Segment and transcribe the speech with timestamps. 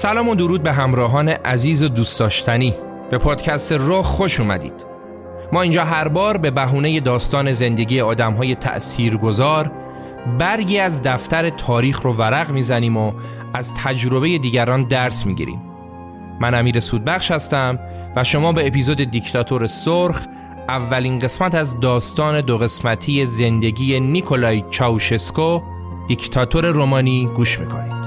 [0.00, 2.74] سلام و درود به همراهان عزیز و دوست داشتنی.
[3.10, 4.86] به پادکست راه خوش اومدید.
[5.52, 9.72] ما اینجا هر بار به بهونه داستان زندگی آدم های تأثیر گذار
[10.38, 13.12] برگی از دفتر تاریخ رو ورق می‌زنیم و
[13.54, 15.62] از تجربه دیگران درس می‌گیریم.
[16.40, 17.78] من امیر سودبخش هستم
[18.16, 20.26] و شما به اپیزود دیکتاتور سرخ
[20.68, 25.60] اولین قسمت از داستان دو قسمتی زندگی نیکولای چاوشسکو
[26.08, 27.99] دیکتاتور رومانی گوش می‌کنید.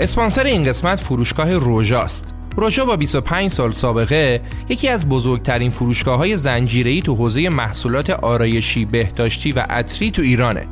[0.00, 2.34] اسپانسر این قسمت فروشگاه روژاست.
[2.56, 8.84] روژا با 25 سال سابقه یکی از بزرگترین فروشگاه های زنجیره‌ای تو حوزه محصولات آرایشی،
[8.84, 10.68] بهداشتی و عطری تو ایرانه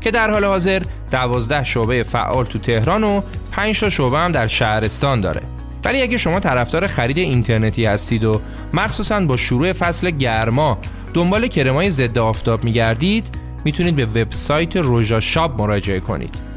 [0.00, 3.20] که در حال حاضر 12 شعبه فعال تو تهران و
[3.52, 5.42] 5 تا شعبه هم در شهرستان داره.
[5.84, 8.40] ولی اگه شما طرفدار خرید اینترنتی هستید و
[8.72, 10.78] مخصوصا با شروع فصل گرما
[11.14, 13.26] دنبال کرمای ضد آفتاب میگردید
[13.64, 16.51] می‌تونید به وبسایت روژا شاپ مراجعه کنید.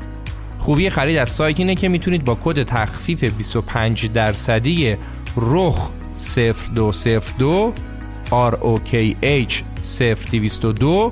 [0.66, 4.98] خوبی خرید از سایت اینه که می‌تونید با کد تخفیف 25 درصدی
[5.38, 5.92] رخ
[6.76, 7.74] 0202
[8.30, 11.12] ROKH 0202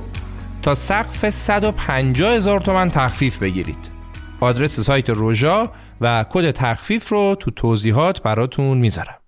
[0.61, 3.91] تا سقف 150 هزار تومن تخفیف بگیرید.
[4.39, 5.71] آدرس سایت روژا
[6.01, 9.19] و کد تخفیف رو تو توضیحات براتون می‌ذارم.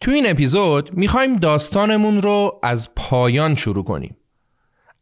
[0.00, 4.16] تو این اپیزود می‌خوایم داستانمون رو از پایان شروع کنیم.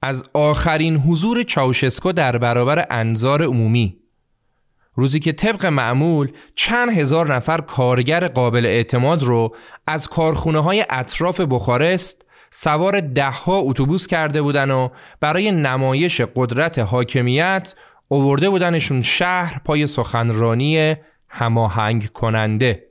[0.03, 3.97] از آخرین حضور چاوشسکو در برابر انظار عمومی.
[4.95, 9.57] روزی که طبق معمول چند هزار نفر کارگر قابل اعتماد رو
[9.87, 14.89] از کارخونه های اطراف بخارست سوار دهها اتوبوس کرده بودن و
[15.21, 17.75] برای نمایش قدرت حاکمیت
[18.09, 20.95] اوورده بودنشون شهر پای سخنرانی
[21.28, 22.87] هماهنگ کننده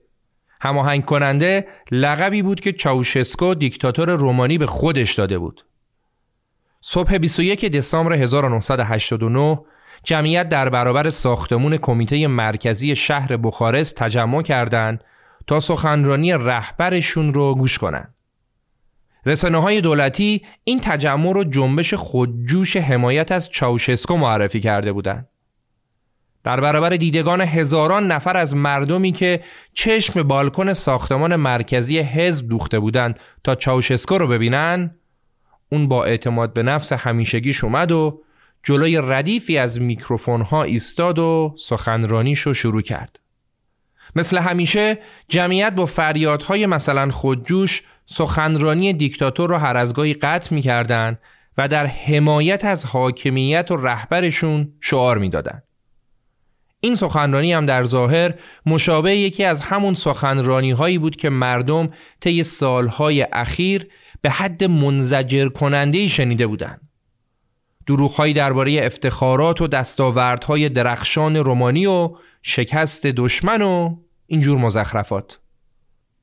[0.62, 5.66] هماهنگ کننده لقبی بود که چاوشسکو دیکتاتور رومانی به خودش داده بود.
[6.82, 9.60] صبح 21 دسامبر 1989
[10.04, 15.04] جمعیت در برابر ساختمون کمیته مرکزی شهر بخارست تجمع کردند
[15.48, 18.14] تا سخنرانی رهبرشون رو گوش کنند.
[19.26, 25.28] رسانه های دولتی این تجمع رو جنبش خودجوش حمایت از چاوشسکو معرفی کرده بودند.
[26.44, 29.44] در برابر دیدگان هزاران نفر از مردمی که
[29.74, 34.96] چشم بالکن ساختمان مرکزی حزب دوخته بودند تا چاوشسکو رو ببینن
[35.72, 38.22] اون با اعتماد به نفس همیشگیش اومد و
[38.64, 43.20] جلوی ردیفی از میکروفون ها ایستاد و سخنرانیشو شروع کرد
[44.16, 44.98] مثل همیشه
[45.30, 51.18] جمعیت با فریادهای مثلا خودجوش سخنرانی دیکتاتور رو هر از گاهی قطع می‌کردن
[51.58, 55.64] و در حمایت از حاکمیت و رهبرشون شعار می‌دادند.
[56.80, 58.34] این سخنرانی هم در ظاهر
[58.66, 61.90] مشابه یکی از همون سخنرانی هایی بود که مردم
[62.20, 63.88] طی سالهای اخیر
[64.22, 66.82] به حد منزجر کننده شنیده بودند.
[67.88, 73.98] دروغهایی درباره افتخارات و دستاوردهای درخشان رومانی و شکست دشمن و
[74.28, 75.40] اینجور مزخرفات.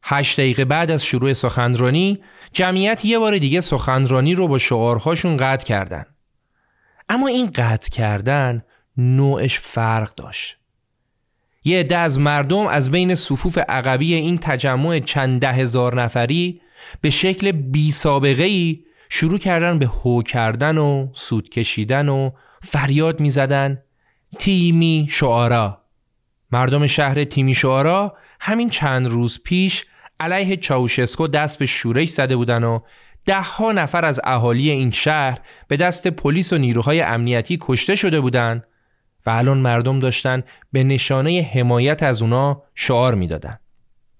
[0.04, 2.18] هشت دقیقه بعد از شروع سخنرانی
[2.52, 6.06] جمعیت یه بار دیگه سخنرانی رو با شعارهاشون قطع کردن.
[7.08, 8.62] اما این قطع کردن
[8.96, 10.58] نوعش فرق داشت.
[11.64, 16.60] یه عده از مردم از بین صفوف عقبی این تجمع چند ده هزار نفری
[17.00, 22.30] به شکل بی سابقه ای شروع کردن به هو کردن و سود کشیدن و
[22.62, 23.82] فریاد می زدن
[24.38, 25.82] تیمی شعارا
[26.52, 29.84] مردم شهر تیمی شعارا همین چند روز پیش
[30.20, 32.81] علیه چاوشسکو دست به شورش زده بودن و
[33.24, 35.38] ده ها نفر از اهالی این شهر
[35.69, 38.64] به دست پلیس و نیروهای امنیتی کشته شده بودند
[39.26, 40.42] و الان مردم داشتن
[40.72, 43.58] به نشانه حمایت از اونا شعار می‌دادن.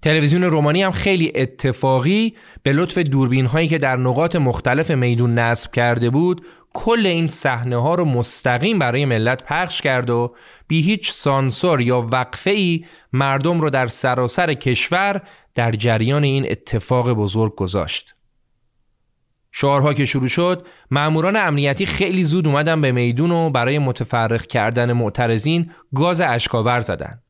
[0.01, 5.71] تلویزیون رومانی هم خیلی اتفاقی به لطف دوربین هایی که در نقاط مختلف میدون نصب
[5.71, 10.35] کرده بود کل این صحنه ها رو مستقیم برای ملت پخش کرد و
[10.67, 15.21] بی هیچ سانسور یا وقفه ای مردم رو در سراسر کشور
[15.55, 18.15] در جریان این اتفاق بزرگ گذاشت.
[19.51, 24.93] شعارها که شروع شد ماموران امنیتی خیلی زود اومدن به میدون و برای متفرق کردن
[24.93, 27.21] معترضین گاز اشکاور زدن.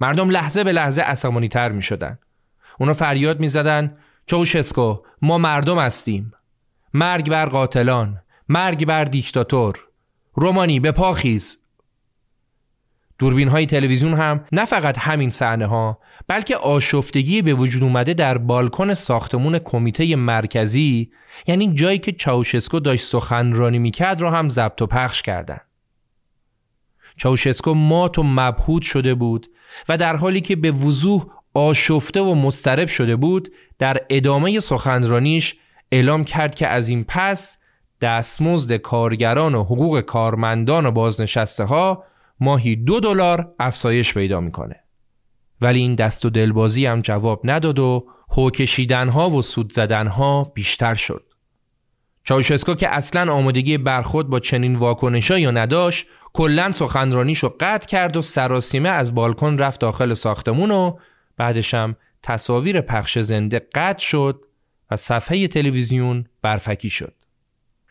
[0.00, 2.18] مردم لحظه به لحظه عصبانی تر می شدن.
[2.78, 3.96] اونا فریاد می زدن
[4.26, 6.32] چوشسکو ما مردم هستیم.
[6.94, 9.78] مرگ بر قاتلان مرگ بر دیکتاتور
[10.34, 11.58] رومانی به پاخیز
[13.18, 18.38] دوربین های تلویزیون هم نه فقط همین صحنه ها بلکه آشفتگی به وجود اومده در
[18.38, 21.10] بالکن ساختمون کمیته مرکزی
[21.46, 25.60] یعنی جایی که چاوشسکو داشت سخنرانی می‌کرد رو هم ضبط و پخش کردن
[27.16, 29.46] چاوشسکو مات و مبهود شده بود
[29.88, 35.54] و در حالی که به وضوح آشفته و مسترب شده بود در ادامه سخنرانیش
[35.92, 37.58] اعلام کرد که از این پس
[38.00, 42.04] دستمزد کارگران و حقوق کارمندان و بازنشسته ها
[42.40, 44.80] ماهی دو دلار افزایش پیدا می‌کنه.
[45.60, 50.06] ولی این دست و دلبازی هم جواب نداد و هو کشیدن ها و سود زدن
[50.06, 51.24] ها بیشتر شد.
[52.24, 58.22] چاوشسکو که اصلا آمادگی برخورد با چنین واکنشا یا نداشت کلا سخنرانیشو قطع کرد و
[58.22, 60.96] سراسیمه از بالکن رفت داخل ساختمون و
[61.36, 64.44] بعدش هم تصاویر پخش زنده قطع شد
[64.90, 67.14] و صفحه تلویزیون برفکی شد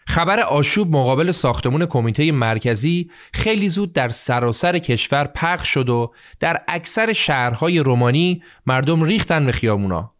[0.07, 6.61] خبر آشوب مقابل ساختمون کمیته مرکزی خیلی زود در سراسر کشور پخش شد و در
[6.67, 10.11] اکثر شهرهای رومانی مردم ریختن به خیامونا.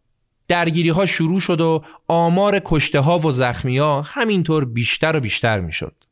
[0.48, 5.60] درگیری ها شروع شد و آمار کشته ها و زخمی ها همینطور بیشتر و بیشتر
[5.60, 6.05] می شد.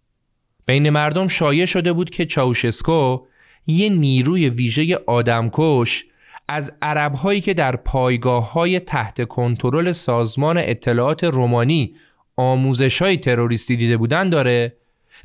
[0.67, 3.27] بین مردم شایع شده بود که چاوشسکو
[3.67, 6.05] یه نیروی ویژه آدمکش
[6.49, 11.95] از عرب هایی که در پایگاه های تحت کنترل سازمان اطلاعات رومانی
[12.37, 14.77] آموزش های تروریستی دیده بودن داره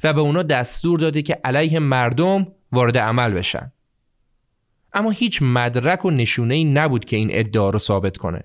[0.03, 3.71] و به اونا دستور داده که علیه مردم وارد عمل بشن.
[4.93, 8.43] اما هیچ مدرک و نشونه ای نبود که این ادعا رو ثابت کنه.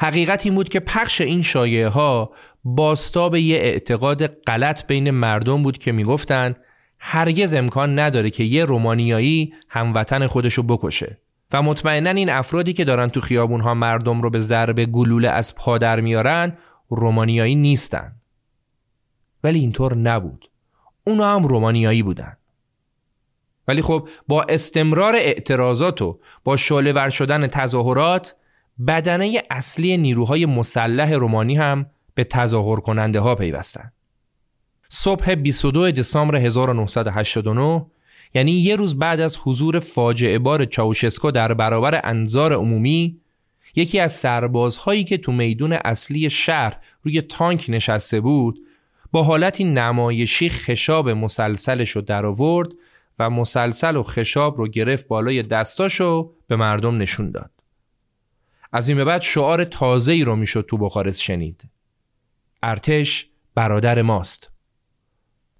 [0.00, 2.32] حقیقت این بود که پخش این شایعه ها
[2.64, 6.54] باستاب یه اعتقاد غلط بین مردم بود که می‌گفتن
[6.98, 11.18] هرگز امکان نداره که یه رومانیایی هموطن خودشو بکشه.
[11.52, 15.54] و مطمئنا این افرادی که دارن تو خیابون ها مردم رو به ضرب گلوله از
[15.54, 16.56] پا در میارن
[16.88, 18.12] رومانیایی نیستن.
[19.44, 20.50] ولی اینطور نبود.
[21.04, 22.36] اونا هم رومانیایی بودن.
[23.68, 28.36] ولی خب با استمرار اعتراضات و با شعله شدن تظاهرات
[28.86, 33.92] بدنه اصلی نیروهای مسلح رومانی هم به تظاهر کننده ها پیوستن
[34.88, 37.86] صبح 22 دسامبر 1989
[38.34, 43.20] یعنی یه روز بعد از حضور فاجعه بار چاوشسکو در برابر انظار عمومی
[43.76, 48.60] یکی از سربازهایی که تو میدون اصلی شهر روی تانک نشسته بود
[49.12, 52.68] با حالتی نمایشی خشاب مسلسلش رو در آورد
[53.18, 57.50] و مسلسل و خشاب رو گرفت بالای دستاشو به مردم نشون داد.
[58.72, 61.64] از این به بعد شعار تازه‌ای رو می‌شد تو بخارست شنید.
[62.64, 64.50] ارتش برادر ماست.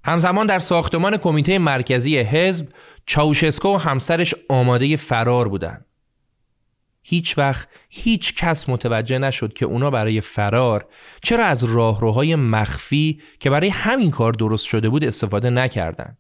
[0.05, 2.69] همزمان در ساختمان کمیته مرکزی حزب
[3.07, 5.85] چاوشسکو و همسرش آماده فرار بودن.
[7.03, 10.87] هیچ وقت هیچ کس متوجه نشد که اونا برای فرار
[11.23, 16.19] چرا از راهروهای مخفی که برای همین کار درست شده بود استفاده نکردند.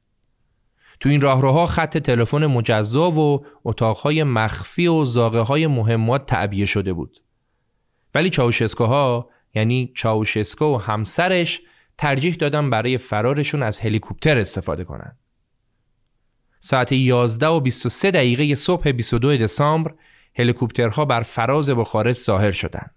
[1.00, 6.92] تو این راهروها خط تلفن مجزا و اتاقهای مخفی و زاغه های مهمات تعبیه شده
[6.92, 7.22] بود.
[8.14, 11.60] ولی چاوشسکوها یعنی چاوشسکو و همسرش
[11.98, 15.18] ترجیح دادن برای فرارشون از هلیکوپتر استفاده کنند.
[16.60, 19.94] ساعت 11 و 23 دقیقه صبح 22 دسامبر
[20.38, 22.94] هلیکوپترها بر فراز بخارست ظاهر شدند.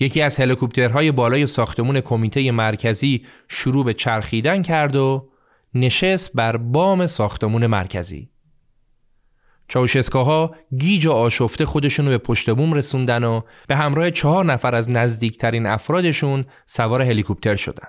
[0.00, 5.30] یکی از هلیکوپترهای بالای ساختمون کمیته مرکزی شروع به چرخیدن کرد و
[5.74, 8.30] نشست بر بام ساختمون مرکزی.
[9.68, 14.90] چاوشسکاها گیج و آشفته خودشونو به پشت بوم رسوندن و به همراه چهار نفر از
[14.90, 17.88] نزدیکترین افرادشون سوار هلیکوپتر شدن.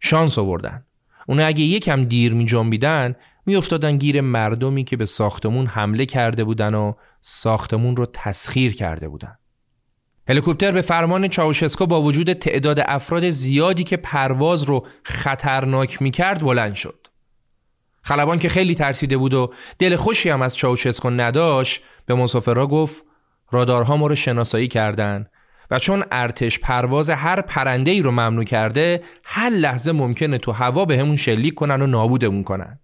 [0.00, 0.84] شانس آوردن.
[1.28, 3.14] اونا اگه یکم دیر می جنبیدن
[3.46, 9.36] میافتادن گیر مردمی که به ساختمون حمله کرده بودن و ساختمون رو تسخیر کرده بودن.
[10.28, 16.74] هلیکوپتر به فرمان چاوشسکو با وجود تعداد افراد زیادی که پرواز رو خطرناک می‌کرد بلند
[16.74, 17.06] شد.
[18.10, 23.04] خلبان که خیلی ترسیده بود و دل خوشی هم از چاوشسکو نداشت به مسافرها گفت
[23.50, 25.26] رادارها ما رو شناسایی کردن
[25.70, 30.84] و چون ارتش پرواز هر پرنده ای رو ممنوع کرده هر لحظه ممکنه تو هوا
[30.84, 32.80] به همون شلیک کنن و نابودمون کنن.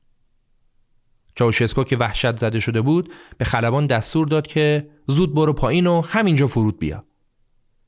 [1.35, 6.01] چاوشسکو که وحشت زده شده بود به خلبان دستور داد که زود برو پایین و
[6.01, 7.05] همینجا فرود بیا.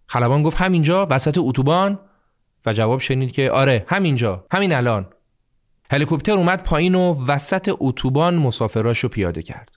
[0.06, 1.98] خلبان گفت همینجا وسط اتوبان؟
[2.66, 5.06] و جواب شنید که آره همینجا همین الان.
[5.90, 9.70] هلیکوپتر اومد پایین و وسط اتوبان مسافراشو پیاده کرد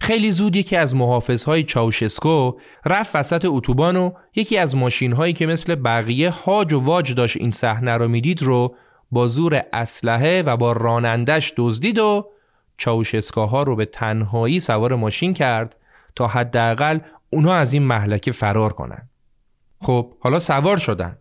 [0.00, 2.52] خیلی زود یکی از محافظهای چاوشسکو
[2.86, 7.50] رفت وسط اتوبان و یکی از ماشینهایی که مثل بقیه هاج و واج داشت این
[7.50, 8.76] صحنه رو می‌دید رو
[9.10, 12.30] با زور اسلحه و با رانندش دزدید و
[12.76, 15.76] چاوشسکاها رو به تنهایی سوار ماشین کرد
[16.16, 16.98] تا حداقل
[17.30, 19.08] اونها از این محلکه فرار کنن.
[19.80, 21.18] خب حالا سوار شدن.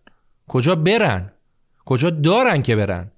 [0.48, 1.32] کجا برن؟
[1.86, 3.12] کجا دارن که برن؟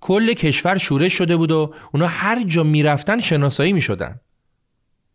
[0.00, 4.20] کل کشور شورش شده بود و اونا هر جا می‌رفتن شناسایی می‌شدن.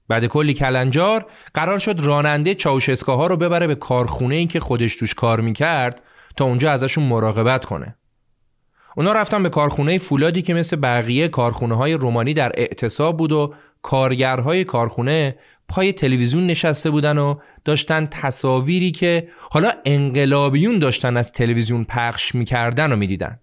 [0.07, 5.13] بعد کلی کلنجار قرار شد راننده چاوشسکاها رو ببره به کارخونه ای که خودش توش
[5.13, 6.01] کار می‌کرد
[6.37, 7.95] تا اونجا ازشون مراقبت کنه.
[8.97, 13.53] اونا رفتن به کارخونه فولادی که مثل بقیه کارخونه های رومانی در اعتصاب بود و
[13.81, 15.35] کارگرهای کارخونه
[15.69, 17.35] پای تلویزیون نشسته بودن و
[17.65, 23.39] داشتن تصاویری که حالا انقلابیون داشتن از تلویزیون پخش می‌کردن و می‌دیدن.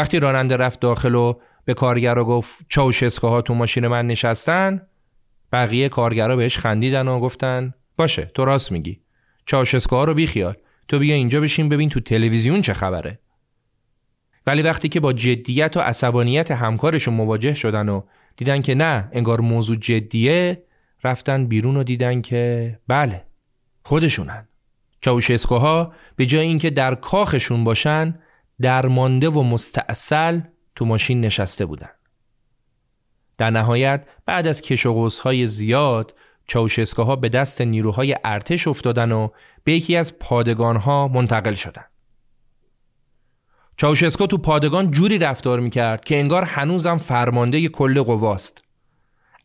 [0.00, 4.86] وقتی راننده رفت داخل و به کارگرا گفت چاوشسکاها تو ماشین من نشستن
[5.52, 9.00] بقیه کارگرا بهش خندیدن و گفتن باشه تو راست میگی.
[9.46, 10.54] چاوشسکاها رو بیخیال.
[10.88, 13.18] تو بیا اینجا بشین ببین تو تلویزیون چه خبره.
[14.46, 18.02] ولی وقتی که با جدیت و عصبانیت همکارشون مواجه شدن و
[18.36, 20.62] دیدن که نه انگار موضوع جدیه
[21.04, 23.24] رفتن بیرون و دیدن که بله
[23.82, 24.48] خودشونن.
[25.00, 28.18] چاوشسکوها به جای اینکه در کاخشون باشن
[28.62, 30.40] درمانده و مستاصل
[30.74, 31.90] تو ماشین نشسته بودن.
[33.38, 36.14] در نهایت بعد از کش و های زیاد
[36.46, 39.28] چاوشسکوها به دست نیروهای ارتش افتادن و
[39.64, 41.84] به یکی از پادگانها منتقل شدن.
[43.76, 48.64] چاوشسکو تو پادگان جوری رفتار می‌کرد که انگار هنوزم فرمانده کل قواست.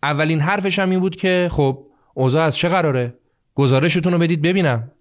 [0.04, 3.14] اولین حرفش هم این بود که خب اوضاع از چه قراره؟
[3.56, 4.92] گزارشتون رو بدید ببینم.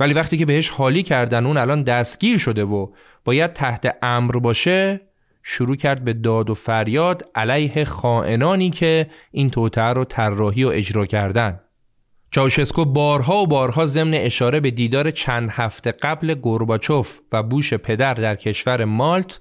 [0.00, 2.86] ولی وقتی که بهش حالی کردن اون الان دستگیر شده و
[3.24, 5.00] باید تحت امر باشه
[5.42, 11.06] شروع کرد به داد و فریاد علیه خائنانی که این توته رو طراحی و اجرا
[11.06, 11.60] کردن.
[12.30, 18.14] چاوشسکو بارها و بارها ضمن اشاره به دیدار چند هفته قبل گورباچوف و بوش پدر
[18.14, 19.40] در کشور مالت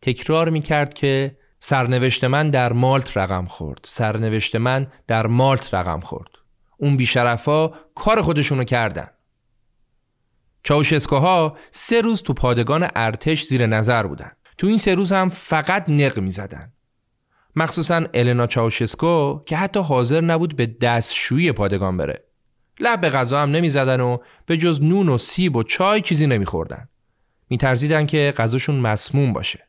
[0.00, 3.80] تکرار می کرد که سرنوشت من در مالت رقم خورد.
[3.84, 6.30] سرنوشت من در مالت رقم خورد.
[6.76, 9.08] اون بیشرفا کار خودشونو کردن.
[10.64, 14.32] چاوشسکوها سه روز تو پادگان ارتش زیر نظر بودن.
[14.58, 16.72] تو این سه روز هم فقط نق می زدن
[17.56, 22.24] مخصوصا النا چاوشسکو که حتی حاضر نبود به دستشویی پادگان بره.
[22.80, 26.26] لب به غذا هم نمی زدن و به جز نون و سیب و چای چیزی
[26.26, 26.88] نمی خوردن
[27.50, 29.68] می ترزیدن که غذاشون مسموم باشه.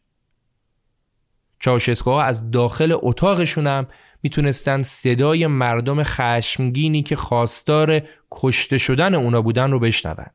[1.59, 3.87] چاوشسکوها از داخل اتاقشون هم
[4.23, 10.25] می‌تونستن صدای مردم خشمگینی که خواستار کشته شدن اونا بودن رو بشنون.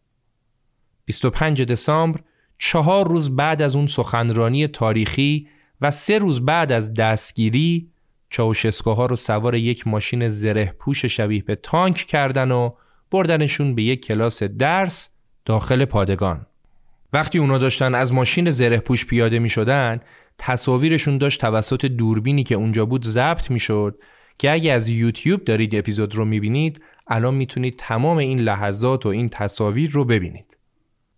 [1.11, 2.21] 25 دسامبر
[2.59, 5.49] چهار روز بعد از اون سخنرانی تاریخی
[5.81, 7.91] و سه روز بعد از دستگیری
[8.29, 12.71] چاوشسکوها رو سوار یک ماشین زره پوش شبیه به تانک کردن و
[13.11, 15.09] بردنشون به یک کلاس درس
[15.45, 16.47] داخل پادگان.
[17.13, 20.01] وقتی اونا داشتن از ماشین زره پوش پیاده می شدن
[20.39, 23.99] تصاویرشون داشت توسط دوربینی که اونجا بود ضبط می‌شد
[24.39, 29.29] که اگه از یوتیوب دارید اپیزود رو می‌بینید الان می‌تونید تمام این لحظات و این
[29.29, 30.50] تصاویر رو ببینید.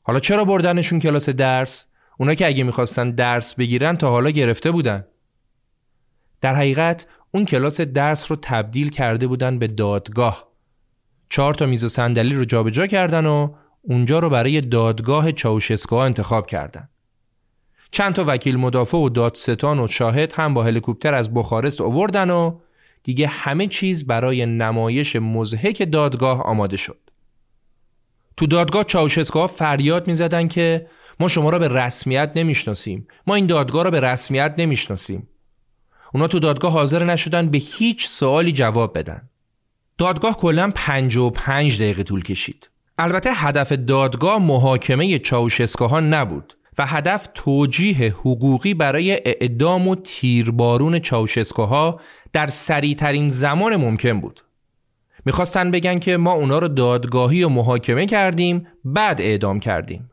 [0.02, 1.87] حالا چرا بردنشون کلاس درس؟
[2.18, 5.04] اونا که اگه می‌خواستن درس بگیرن تا حالا گرفته بودن.
[6.40, 10.49] در حقیقت اون کلاس درس رو تبدیل کرده بودن به دادگاه.
[11.28, 16.47] چهار تا میز و صندلی رو جابجا کردن و اونجا رو برای دادگاه چاوشسکو انتخاب
[16.47, 16.88] کردن.
[17.90, 22.59] چند تا وکیل مدافع و دادستان و شاهد هم با هلیکوپتر از بخارست آوردن و
[23.02, 27.12] دیگه همه چیز برای نمایش مزهک دادگاه آماده شد.
[28.37, 30.87] تو دادگاه چاوشسکو فریاد می‌زدن که
[31.21, 33.09] ما شما را به رسمیت نمی‌شناسیم.
[33.27, 35.29] ما این دادگاه را به رسمیت نمی‌شناسیم.
[36.15, 39.29] اونا تو دادگاه حاضر نشدن به هیچ سوالی جواب بدن.
[39.99, 42.71] دادگاه کلا 55 دقیقه طول کشید.
[42.99, 52.01] البته هدف دادگاه محاکمه چاوشسکوها نبود و هدف توجیه حقوقی برای اعدام و تیربارون چاوشسکوها
[52.33, 54.45] در سریعترین زمان ممکن بود.
[55.25, 60.11] می‌خواستن بگن که ما اونا رو دادگاهی و محاکمه کردیم بعد اعدام کردیم.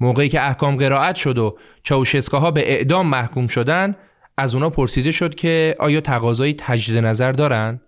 [0.00, 3.96] موقعی که احکام قرائت شد و چاوشسکوها به اعدام محکوم شدن
[4.36, 7.80] از اونا پرسیده شد که آیا تقاضای تجدید نظر دارن؟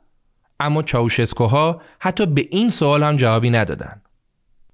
[0.61, 4.03] اما چاوشسکوها حتی به این سوال هم جوابی ندادن.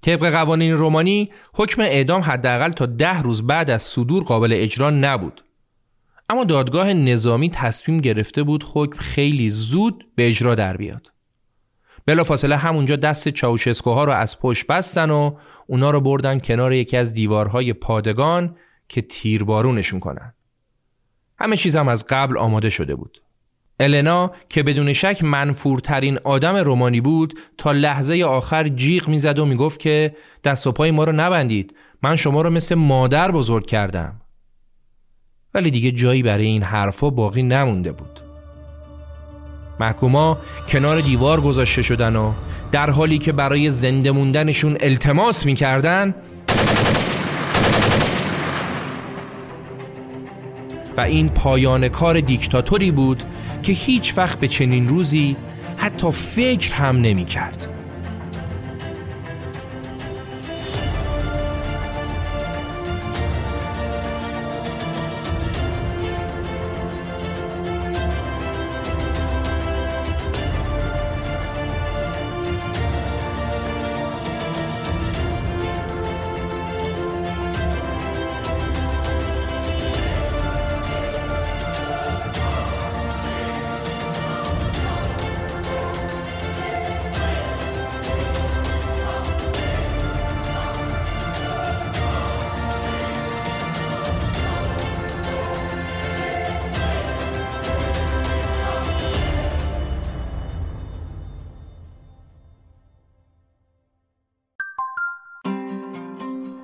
[0.03, 5.45] طبق قوانین رومانی حکم اعدام حداقل تا ده روز بعد از صدور قابل اجرا نبود.
[6.29, 11.13] اما دادگاه نظامی تصمیم گرفته بود حکم خیلی زود به اجرا در بیاد.
[12.07, 15.37] بلافاصله همونجا دست چاوشسکوها رو از پشت بستن و
[15.67, 18.57] اونا رو بردن کنار یکی از دیوارهای پادگان
[18.89, 20.35] که تیربارونشون کنن.
[21.39, 23.23] همه چیز از قبل آماده شده بود.
[23.81, 29.81] النا که بدون شک منفورترین آدم رومانی بود تا لحظه آخر جیغ می‌زد و می‌گفت
[29.81, 34.22] که دست و پای ما رو نبندید من شما رو مثل مادر بزرگ کردم
[35.55, 38.21] ولی دیگه جایی برای این حرفا باقی نمونده بود.
[39.81, 42.33] محکوما کنار دیوار گذاشته شدن و
[42.73, 46.15] در حالی که برای زنده موندنشون التماس می‌کردن
[50.97, 53.25] و این پایان کار دیکتاتوری بود
[53.63, 55.37] که هیچ وقت به چنین روزی
[55.77, 57.25] حتی فکر هم نمی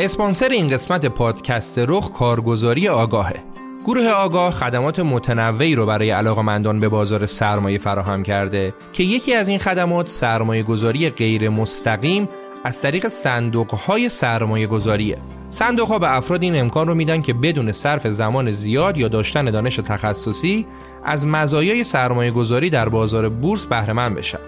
[0.01, 3.45] اسپانسر این قسمت پادکست رخ کارگزاری آگاهه.
[3.85, 9.49] گروه آگاه خدمات متنوعی رو برای علاقمندان به بازار سرمایه فراهم کرده که یکی از
[9.49, 12.29] این خدمات سرمایه گذاری غیر مستقیم
[12.65, 15.19] از طریق صندوق های سرمایه گذاریه.
[15.51, 19.51] صندوق ها به افراد این امکان رو میدن که بدون صرف زمان زیاد یا داشتن
[19.51, 20.67] دانش تخصصی
[21.05, 24.39] از مزایای سرمایه گذاری در بازار بورس بهره مند بشن.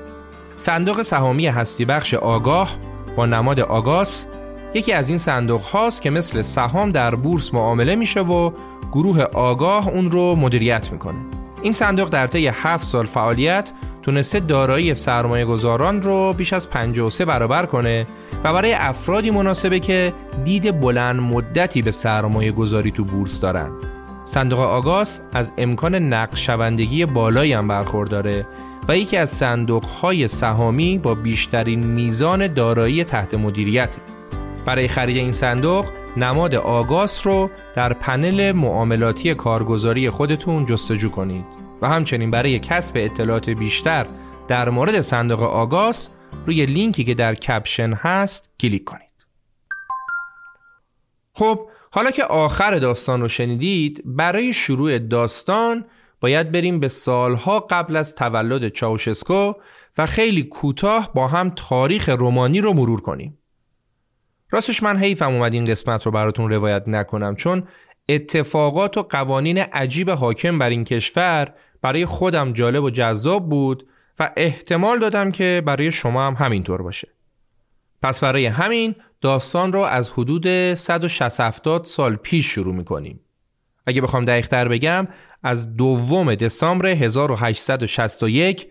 [0.57, 2.77] صندوق سهامی هستی بخش آگاه
[3.17, 4.27] با نماد آگاس
[4.75, 8.51] یکی از این صندوق هاست که مثل سهام در بورس معامله میشه و
[8.93, 11.19] گروه آگاه اون رو مدیریت می‌کنه.
[11.63, 17.25] این صندوق در طی 7 سال فعالیت تونسته دارایی سرمایه گذاران رو بیش از 53
[17.25, 18.07] برابر کنه
[18.45, 20.13] و برای افرادی مناسبه که
[20.45, 23.71] دید بلند مدتی به سرمایه گذاری تو بورس دارن.
[24.25, 28.47] صندوق آگاس از امکان نقشوندگی بالایی هم برخورداره
[28.89, 33.97] و یکی از صندوق های سهامی با بیشترین میزان دارایی تحت مدیریت
[34.67, 41.45] برای خرید این صندوق نماد آگاس رو در پنل معاملاتی کارگزاری خودتون جستجو کنید.
[41.83, 44.07] و همچنین برای کسب اطلاعات بیشتر
[44.49, 46.11] در مورد صندوق آگاس
[46.47, 49.27] روی لینکی که در کپشن هست کلیک کنید.
[51.35, 55.85] خب حالا که آخر داستان رو شنیدید برای شروع داستان
[56.21, 59.53] باید بریم به سالها قبل از تولد چاوشسکو
[59.99, 63.40] و خیلی کوتاه با هم تاریخ رومانی رو مرور کنیم.
[64.51, 67.63] راستش من حیفم اومد این قسمت رو براتون روایت نکنم چون
[68.09, 74.31] اتفاقات و قوانین عجیب حاکم بر این کشور برای خودم جالب و جذاب بود و
[74.37, 77.09] احتمال دادم که برای شما هم همینطور باشه.
[78.03, 83.21] پس برای همین داستان رو از حدود 160 سال پیش شروع می‌کنیم.
[83.87, 85.09] اگه بخوام دقیقتر بگم
[85.43, 88.69] از دوم دسامبر 1861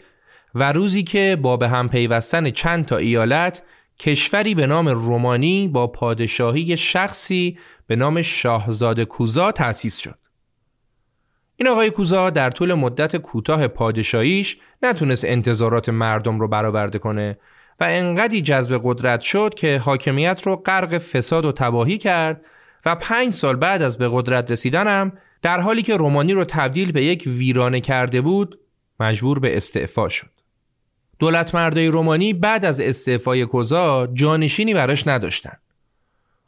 [0.56, 3.64] و روزی که با به هم پیوستن چند تا ایالت
[4.00, 10.20] کشوری به نام رومانی با پادشاهی شخصی به نام شاهزاده کوزا تأسیس شد.
[11.56, 17.38] این آقای کوزا در طول مدت کوتاه پادشاهیش نتونست انتظارات مردم رو برآورده کنه
[17.80, 22.46] و انقدی جذب قدرت شد که حاکمیت رو غرق فساد و تباهی کرد
[22.86, 27.04] و پنج سال بعد از به قدرت رسیدنم در حالی که رومانی رو تبدیل به
[27.04, 28.60] یک ویرانه کرده بود
[29.00, 30.39] مجبور به استعفا شد.
[31.20, 35.58] دولت مردای رومانی بعد از استعفای کوزا جانشینی براش نداشتن.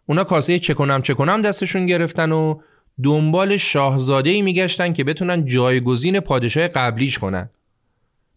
[0.06, 2.60] اونا کاسه چه کنم چه کنم دستشون گرفتن و
[3.04, 7.50] دنبال شاهزاده میگشتن که بتونن جایگزین پادشاه قبلیش کنن.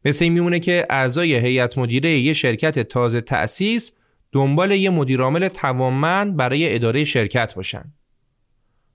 [0.05, 3.93] مثل این میمونه که اعضای هیئت مدیره یه شرکت تازه تأسیس
[4.33, 7.85] دنبال یه مدیرعامل توانمند برای اداره شرکت باشن.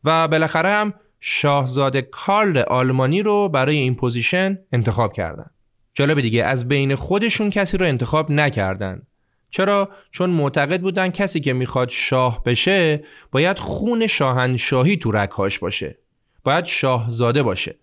[0.04, 5.50] و بالاخره هم شاهزاده کارل آلمانی رو برای این position انتخاب کردن.
[6.00, 9.02] جالب دیگه از بین خودشون کسی رو انتخاب نکردن.
[9.50, 15.98] چرا؟ چون معتقد بودن کسی که می‌خواد شاه بشه باید خون شاهنشاهی تو رگهاش باشه.
[16.44, 17.76] باید شاهزاده باشه.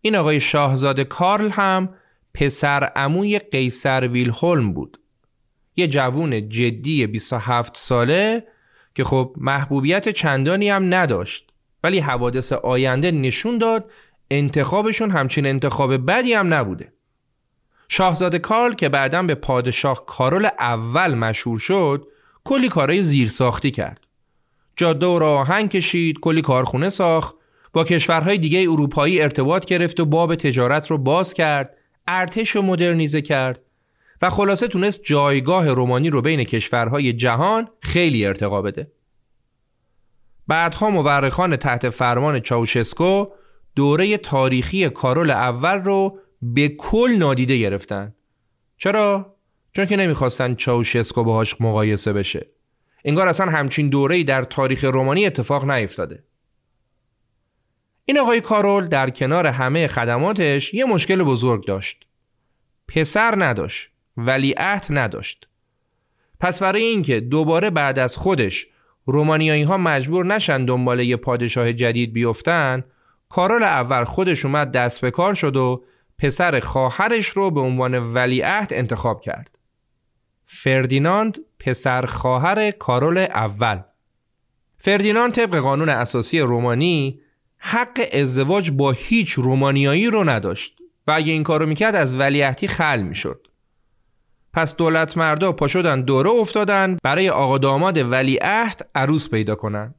[0.00, 1.88] این آقای شاهزاده کارل هم
[2.34, 5.00] پسر عموی قیصر ویلهلم بود.
[5.76, 8.44] یه جوون جدی 27 ساله
[8.94, 11.50] که خب محبوبیت چندانی هم نداشت
[11.84, 13.90] ولی حوادث آینده نشون داد
[14.30, 16.92] انتخابشون همچین انتخاب بدی هم نبوده.
[17.92, 22.06] شاهزاده کارل که بعدا به پادشاه کارول اول مشهور شد
[22.44, 24.06] کلی کارهای زیرساختی کرد.
[24.76, 27.34] جاده و راهنگ کشید کلی کارخونه ساخت
[27.72, 31.76] با کشورهای دیگه اروپایی ارتباط گرفت و باب تجارت رو باز کرد
[32.08, 33.60] ارتش رو مدرنیزه کرد
[34.22, 38.92] و خلاصه تونست جایگاه رومانی رو بین کشورهای جهان خیلی ارتقا بده.
[40.48, 43.26] بعدها مورخان تحت فرمان چاوشسکو
[43.76, 48.14] دوره تاریخی کارول اول رو به کل نادیده گرفتن.
[48.76, 49.36] چرا؟
[49.72, 52.46] چون که نمی‌خواستن چاوشسکو باهاش مقایسه بشه.
[53.04, 56.24] انگار اصلا همچین دوره‌ای در تاریخ رومانی اتفاق نیفتاده.
[58.04, 62.06] این آقای کارول در کنار همه خدماتش یه مشکل بزرگ داشت.
[62.88, 65.48] پسر نداشت ولی عهد نداشت.
[66.40, 68.66] پس برای اینکه دوباره بعد از خودش
[69.06, 72.84] رومانیایی ها مجبور نشن دنبال یه پادشاه جدید بیفتن
[73.28, 75.84] کارول اول خودش اومد دست به کار شد و
[76.20, 79.58] پسر خواهرش رو به عنوان ولیعهد انتخاب کرد.
[80.46, 83.80] فردیناند پسر خواهر کارول اول
[84.76, 87.20] فردیناند طبق قانون اساسی رومانی
[87.58, 93.02] حق ازدواج با هیچ رومانیایی رو نداشت و اگه این کارو می‌کرد از ولیعهدی خل
[93.02, 93.46] می‌شد.
[94.52, 99.94] پس دولت مردا پا شدن دوره افتادن برای آقا داماد ولیعهد عروس پیدا کنن.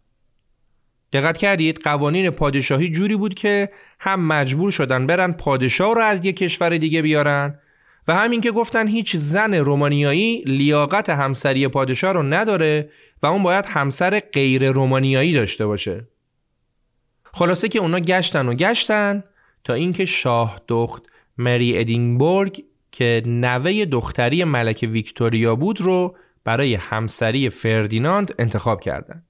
[1.14, 3.70] دقت کردید قوانین پادشاهی جوری بود که
[4.00, 7.60] هم مجبور شدن برن پادشاه رو از یک کشور دیگه بیارن
[8.08, 12.90] و همین که گفتن هیچ زن رومانیایی لیاقت همسری پادشاه رو نداره
[13.24, 16.08] و اون باید همسر غیر رومانیایی داشته باشه
[17.34, 19.24] خلاصه که اونا گشتن و گشتن
[19.64, 21.04] تا اینکه شاه دخت
[21.38, 29.26] مری ادینبورگ که نوه دختری ملک ویکتوریا بود رو برای همسری فردیناند انتخاب کردند.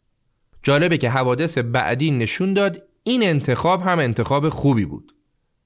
[0.64, 5.16] جالبه که حوادث بعدی نشون داد این انتخاب هم انتخاب خوبی بود.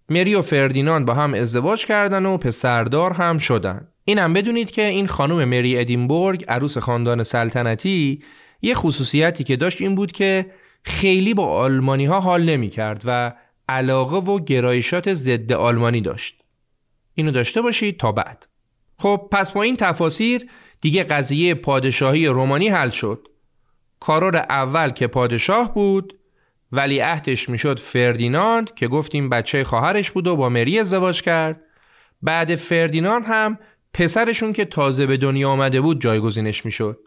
[0.09, 3.87] مری و فردیناند با هم ازدواج کردن و پسردار هم شدن.
[4.05, 8.23] اینم بدونید که این خانم مری ادینبورگ عروس خاندان سلطنتی
[8.61, 10.51] یه خصوصیتی که داشت این بود که
[10.83, 13.33] خیلی با آلمانی ها حال نمی کرد و
[13.69, 16.41] علاقه و گرایشات ضد آلمانی داشت.
[17.13, 18.47] اینو داشته باشید تا بعد.
[18.97, 20.45] خب پس با این تفاسیر
[20.81, 23.27] دیگه قضیه پادشاهی رومانی حل شد.
[24.05, 26.19] کارور اول که پادشاه بود
[26.71, 31.61] ولی عهدش می‌شد فردیناند که گفتیم بچه خواهرش بود و با مری ازدواج کرد.
[32.21, 33.59] بعد فردیناند هم
[33.93, 36.99] پسرشون که تازه به دنیا آمده بود جایگزینش می‌شد.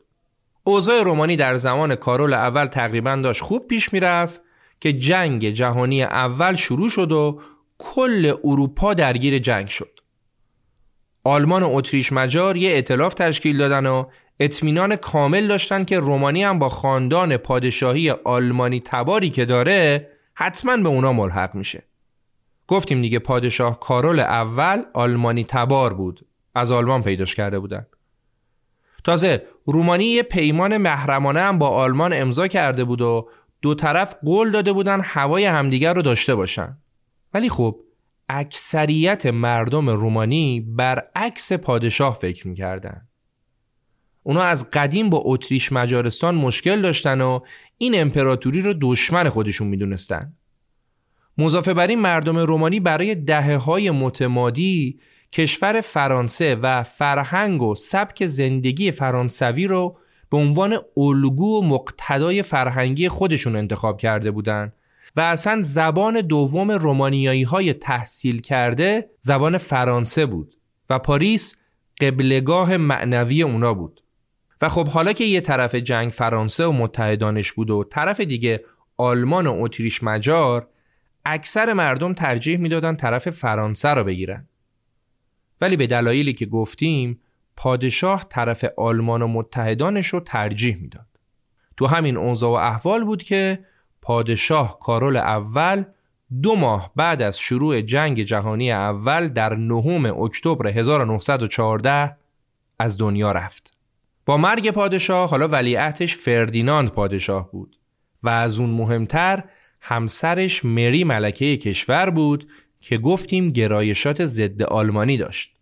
[0.64, 4.40] اوضاع رومانی در زمان کارول اول تقریبا داشت خوب پیش می‌رفت
[4.80, 7.40] که جنگ جهانی اول شروع شد و
[7.78, 10.00] کل اروپا درگیر جنگ شد.
[11.24, 14.04] آلمان و اتریش مجار یه اطلاف تشکیل دادن و
[14.40, 20.88] اطمینان کامل داشتن که رومانی هم با خاندان پادشاهی آلمانی تباری که داره حتما به
[20.88, 21.82] اونا ملحق میشه.
[22.68, 26.26] گفتیم دیگه پادشاه کارول اول آلمانی تبار بود.
[26.54, 27.86] از آلمان پیداش کرده بودن.
[29.04, 33.28] تازه رومانی یه پیمان محرمانه هم با آلمان امضا کرده بود و
[33.62, 36.78] دو طرف قول داده بودن هوای همدیگر رو داشته باشن.
[37.34, 37.80] ولی خب
[38.28, 43.08] اکثریت مردم رومانی برعکس پادشاه فکر می‌کردن.
[44.22, 47.40] اونا از قدیم با اتریش مجارستان مشکل داشتن و
[47.78, 50.32] این امپراتوری رو دشمن خودشون می‌دونستن.
[51.38, 55.00] مضافه بر این مردم رومانی برای دهه های متمادی
[55.32, 59.98] کشور فرانسه و فرهنگ و سبک زندگی فرانسوی رو
[60.30, 64.72] به عنوان الگو و مقتدای فرهنگی خودشون انتخاب کرده بودند
[65.16, 70.56] و اصلا زبان دوم رومانیایی های تحصیل کرده زبان فرانسه بود
[70.90, 71.56] و پاریس
[72.00, 74.02] قبلگاه معنوی اونا بود.
[74.60, 78.64] و خب حالا که یه طرف جنگ فرانسه و متحدانش بود و طرف دیگه
[78.96, 80.68] آلمان و اتریش مجار
[81.24, 84.48] اکثر مردم ترجیح می‌دادن طرف فرانسه رو بگیرن
[85.60, 87.20] ولی به دلایلی که گفتیم
[87.56, 91.06] پادشاه طرف آلمان و متحدانش رو ترجیح می‌داد
[91.76, 93.64] تو همین اوضاع و احوال بود که
[94.02, 95.84] پادشاه کارول اول
[96.42, 102.16] دو ماه بعد از شروع جنگ جهانی اول در نهم اکتبر 1914
[102.78, 103.77] از دنیا رفت.
[104.28, 107.76] با مرگ پادشاه حالا ولیعتش فردیناند پادشاه بود
[108.22, 109.44] و از اون مهمتر
[109.80, 112.48] همسرش مری ملکه کشور بود
[112.80, 115.52] که گفتیم گرایشات ضد آلمانی داشت.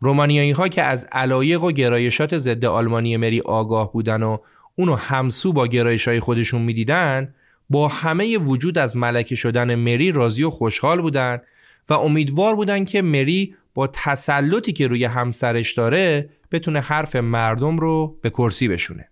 [0.00, 4.38] رومانیایی ها که از علایق و گرایشات ضد آلمانی مری آگاه بودن و
[4.76, 7.34] اونو همسو با گرایش های خودشون می‌دیدن
[7.70, 11.40] با همه وجود از ملکه شدن مری راضی و خوشحال بودن
[11.88, 18.18] و امیدوار بودن که مری با تسلطی که روی همسرش داره بتونه حرف مردم رو
[18.22, 19.08] به کرسی بشونه.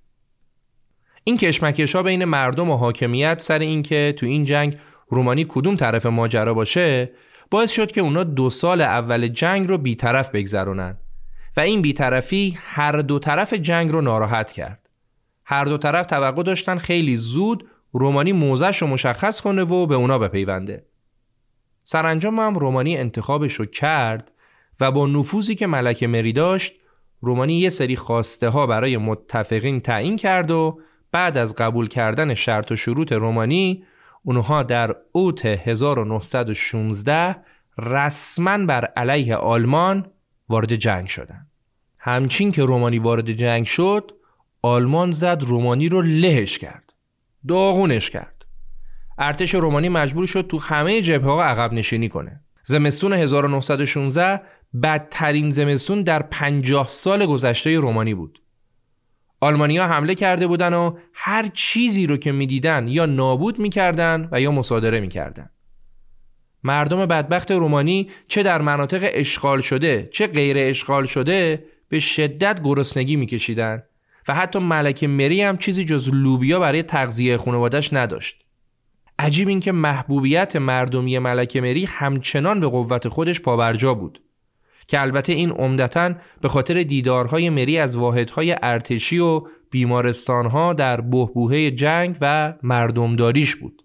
[1.25, 6.07] این کشمکش ها بین مردم و حاکمیت سر اینکه تو این جنگ رومانی کدوم طرف
[6.07, 7.11] ماجرا باشه
[7.51, 10.97] باعث شد که اونا دو سال اول جنگ رو بیطرف بگذرونن
[11.57, 14.91] و این بیطرفی هر دو طرف جنگ رو ناراحت کرد.
[15.45, 20.19] هر دو طرف توقع داشتن خیلی زود رومانی موزش رو مشخص کنه و به اونا
[20.19, 20.87] بپیونده.
[21.85, 24.33] سرانجام هم رومانی انتخابش رو کرد
[24.81, 26.75] و با نفوذی که ملکه مری داشت
[27.25, 30.81] رومانی یه سری خواسته ها برای متفقین تعیین کرد و
[31.13, 33.85] بعد از قبول کردن شرط و شروط رومانی
[34.23, 37.37] اونها در اوت 1916
[37.79, 40.07] رسما بر علیه آلمان
[40.49, 41.51] وارد جنگ شدند.
[41.99, 44.13] همچین که رومانی وارد جنگ شد
[44.63, 46.93] آلمان زد رومانی رو لهش کرد
[47.49, 48.45] داغونش کرد
[49.19, 54.41] ارتش رومانی مجبور شد تو همه جبهه ها عقب نشینی کنه زمستون 1916
[54.83, 58.41] بدترین زمستون در 50 سال گذشته رومانی بود.
[59.41, 64.51] آلمانیا حمله کرده بودن و هر چیزی رو که می‌دیدن یا نابود می‌کردن و یا
[64.51, 65.51] مصادره می‌کردن.
[66.63, 73.17] مردم بدبخت رومانی چه در مناطق اشغال شده چه غیر اشغال شده به شدت گرسنگی
[73.17, 73.83] میکشیدن
[74.29, 78.45] و حتی ملکه مری هم چیزی جز لوبیا برای تغذیه خانوادش نداشت.
[79.19, 84.24] عجیب این که محبوبیت مردمی ملکه مری همچنان به قوت خودش پابرجا بود.
[84.87, 91.71] که البته این عمدتا به خاطر دیدارهای مری از واحدهای ارتشی و بیمارستانها در بهبوهه
[91.71, 93.83] جنگ و مردمداریش بود.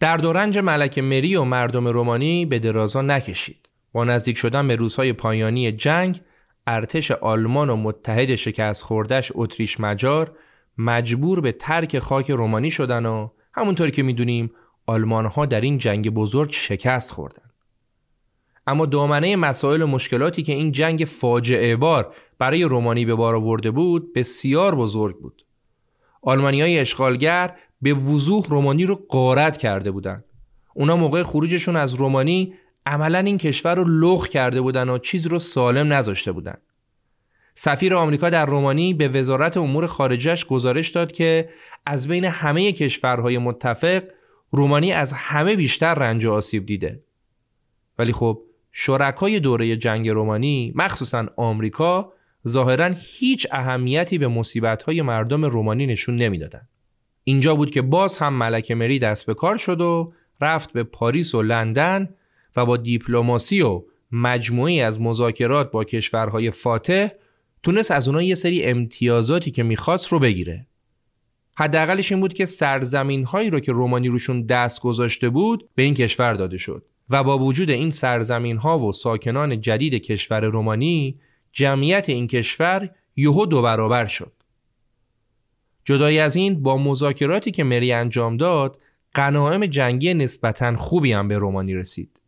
[0.00, 3.68] در دورنج ملک مری و مردم رومانی به درازا نکشید.
[3.92, 6.20] با نزدیک شدن به روزهای پایانی جنگ
[6.66, 10.36] ارتش آلمان و متحد شکست خوردش اتریش مجار
[10.78, 14.50] مجبور به ترک خاک رومانی شدن و همونطور که می‌دونیم
[14.86, 17.51] آلمان ها در این جنگ بزرگ شکست خوردن.
[18.66, 23.70] اما دامنه مسائل و مشکلاتی که این جنگ فاجعه بار برای رومانی به بار آورده
[23.70, 25.44] بود بسیار بزرگ بود.
[26.24, 30.24] های اشغالگر به وضوح رومانی رو قارت کرده بودند.
[30.74, 32.54] اونا موقع خروجشون از رومانی
[32.86, 36.56] عملا این کشور رو لخ کرده بودن و چیز رو سالم نذاشته بودن.
[37.54, 41.48] سفیر آمریکا در رومانی به وزارت امور خارجش گزارش داد که
[41.86, 44.02] از بین همه کشورهای متفق
[44.50, 47.02] رومانی از همه بیشتر رنج و آسیب دیده.
[47.98, 48.42] ولی خب
[48.72, 52.12] شرکای دوره جنگ رومانی مخصوصا آمریکا
[52.48, 56.68] ظاهرا هیچ اهمیتی به مصیبت‌های مردم رومانی نشون نمی‌دادند.
[57.24, 61.34] اینجا بود که باز هم ملک مری دست به کار شد و رفت به پاریس
[61.34, 62.08] و لندن
[62.56, 63.82] و با دیپلماسی و
[64.12, 67.08] مجموعی از مذاکرات با کشورهای فاتح
[67.62, 70.66] تونست از اونها یه سری امتیازاتی که می‌خواست رو بگیره.
[71.54, 75.94] حداقلش این بود که سرزمین هایی رو که رومانی روشون دست گذاشته بود به این
[75.94, 76.84] کشور داده شد.
[77.12, 81.20] و با وجود این سرزمین ها و ساکنان جدید کشور رومانی
[81.52, 84.32] جمعیت این کشور یهو دو برابر شد.
[85.84, 88.78] جدای از این با مذاکراتی که مری انجام داد
[89.14, 92.20] قناعم جنگی نسبتا خوبی هم به رومانی رسید.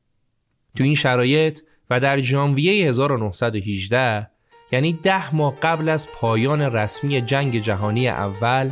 [0.77, 4.31] تو این شرایط و در ژانویه 1918
[4.73, 8.70] یعنی ده ماه قبل از پایان رسمی جنگ جهانی اول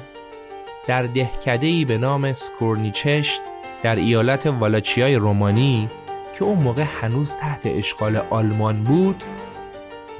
[0.87, 3.41] در دهکده‌ای به نام سکورنیچشت
[3.83, 5.89] در ایالت والاچیای رومانی
[6.33, 9.25] که اون موقع هنوز تحت اشغال آلمان بود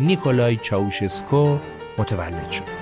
[0.01, 1.59] نیکولای چاوشسکو
[1.99, 2.82] متولد شد.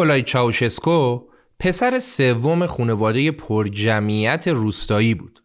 [0.00, 1.26] نیکولای چاوشسکو
[1.58, 5.42] پسر سوم خانواده پرجمعیت روستایی بود.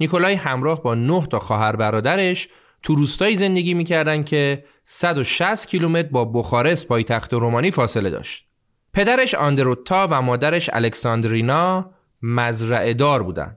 [0.00, 2.48] نیکولای همراه با نه تا خواهر برادرش
[2.82, 8.46] تو روستایی زندگی می‌کردن که 160 کیلومتر با بخارست پایتخت رومانی فاصله داشت.
[8.92, 11.90] پدرش آندروتا و مادرش الکساندرینا
[12.22, 13.56] مزرعه دار بودن.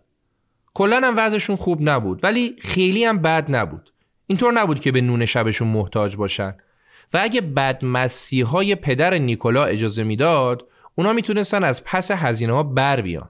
[0.73, 3.93] کلا هم وضعشون خوب نبود ولی خیلی هم بد نبود.
[4.27, 6.55] اینطور نبود که به نون شبشون محتاج باشن
[7.13, 13.01] و اگه بدمستی های پدر نیکولا اجازه می‌داد اونا می‌تونستن از پس هزینه ها بر
[13.01, 13.29] بیان.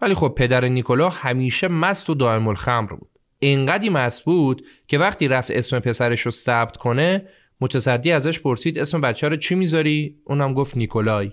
[0.00, 3.10] ولی خب پدر نیکولا همیشه مست و دائم الخمر بود.
[3.38, 7.28] اینقدی مست بود که وقتی رفت اسم پسرش رو ثبت کنه
[7.60, 11.32] متصدی ازش پرسید اسم بچه رو چی می‌ذاری؟ اونم گفت نیکولای.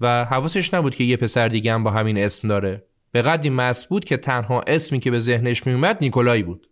[0.00, 2.84] و حواسش نبود که یه پسر دیگه هم با همین اسم داره.
[3.12, 6.68] به قدری مست بود که تنها اسمی که به ذهنش میومد نیکولای بود.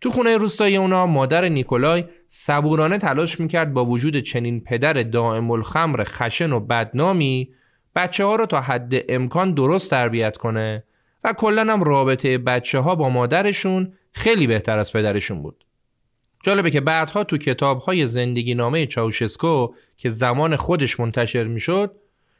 [0.00, 6.04] تو خونه روستایی اونا مادر نیکولای صبورانه تلاش می‌کرد با وجود چنین پدر دائم الخمر
[6.04, 7.48] خشن و بدنامی
[7.96, 10.84] بچه ها رو تا حد امکان درست تربیت کنه
[11.24, 15.64] و کلا هم رابطه بچه ها با مادرشون خیلی بهتر از پدرشون بود.
[16.42, 21.94] جالبه که بعدها تو کتاب های زندگی نامه چاوشسکو که زمان خودش منتشر می‌شد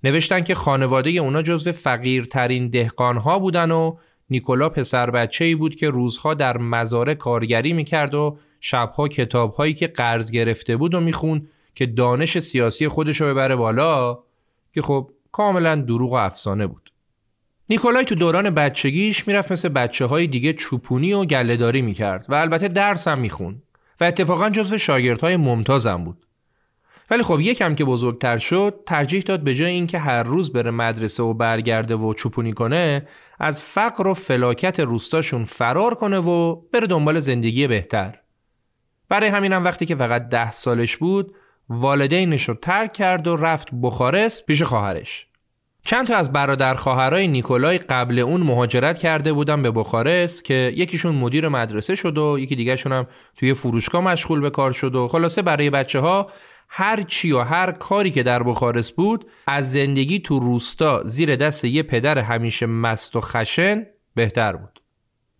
[0.04, 3.96] نوشتن که خانواده اونا جزو فقیرترین دهقان ها بودن و
[4.30, 9.74] نیکولا پسر بچه ای بود که روزها در مزاره کارگری می‌کرد و شبها کتاب هایی
[9.74, 14.18] که قرض گرفته بود و میخون که دانش سیاسی خودش رو ببره بالا
[14.74, 16.92] که خب کاملا دروغ و افسانه بود.
[17.70, 22.68] نیکولای تو دوران بچگیش می‌رفت مثل بچه های دیگه چوپونی و گلهداری می‌کرد و البته
[22.68, 23.62] درس هم میخون
[24.00, 26.26] و اتفاقا جزو شاگردهای ممتازم بود.
[27.10, 31.22] ولی خب یکم که بزرگتر شد ترجیح داد به جای اینکه هر روز بره مدرسه
[31.22, 37.20] و برگرده و چوپونی کنه از فقر و فلاکت روستاشون فرار کنه و بره دنبال
[37.20, 38.18] زندگی بهتر.
[39.08, 41.34] برای همینم وقتی که فقط ده سالش بود
[41.68, 45.26] والدینش رو ترک کرد و رفت بخارست پیش خواهرش.
[45.84, 51.14] چند تا از برادر خواهرای نیکولای قبل اون مهاجرت کرده بودن به بخارست که یکیشون
[51.14, 55.42] مدیر مدرسه شد و یکی دیگهشون هم توی فروشگاه مشغول به کار شد و خلاصه
[55.42, 56.30] برای بچه ها
[56.68, 61.64] هر چی و هر کاری که در بخارست بود از زندگی تو روستا زیر دست
[61.64, 64.82] یه پدر همیشه مست و خشن بهتر بود.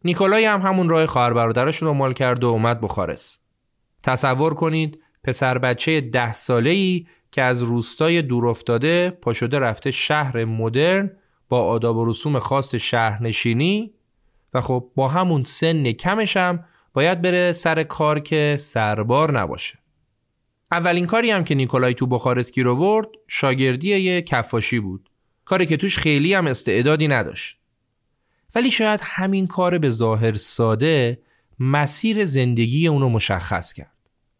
[0.05, 3.41] نیکولای هم همون راه خواهر برادرش رو مال کرد و اومد بخارست.
[4.03, 10.45] تصور کنید پسر بچه ده ساله ای که از روستای دور افتاده پاشده رفته شهر
[10.45, 11.11] مدرن
[11.49, 13.95] با آداب و رسوم خاص شهرنشینی
[14.55, 16.65] و خب با همون سن کمش هم
[16.95, 19.79] باید بره سر کار که سربار نباشه.
[20.73, 25.11] اولین کاری هم که نیکولای تو بخارست گیر آورد شاگردی یه کفاشی بود.
[25.45, 27.59] کاری که توش خیلی هم استعدادی نداشت.
[28.55, 31.23] ولی شاید همین کار به ظاهر ساده
[31.59, 33.93] مسیر زندگی اونو مشخص کرد.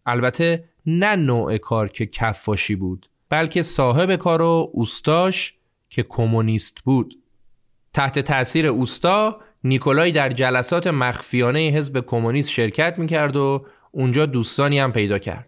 [0.07, 5.55] البته نه نوع کار که کفاشی بود بلکه صاحب کار و اوستاش
[5.91, 7.15] که کمونیست بود.
[7.95, 14.93] تحت تاثیر اوستا نیکولای در جلسات مخفیانه حزب کمونیست شرکت می‌کرد و اونجا دوستانی هم
[14.93, 15.48] پیدا کرد.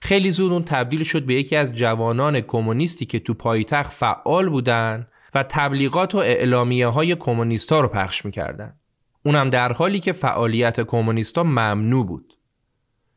[0.00, 5.06] خیلی زود اون تبدیل شد به یکی از جوانان کمونیستی که تو پایتخت فعال بودن
[5.34, 8.74] و تبلیغات و اعلامیه های کمونیست ها رو پخش می‌کردن.
[9.22, 12.34] اونم در حالی که فعالیت کمونیستا ممنوع بود.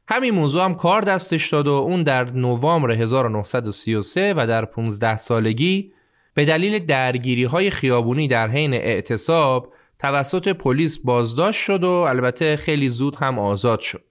[0.08, 5.94] همین موضوع هم کار دستش داد و اون در نوامبر 1933 و در 15 سالگی
[6.34, 12.90] به دلیل درگیری های خیابونی در حین اعتصاب توسط پلیس بازداشت شد و البته خیلی
[12.90, 14.04] زود هم آزاد شد.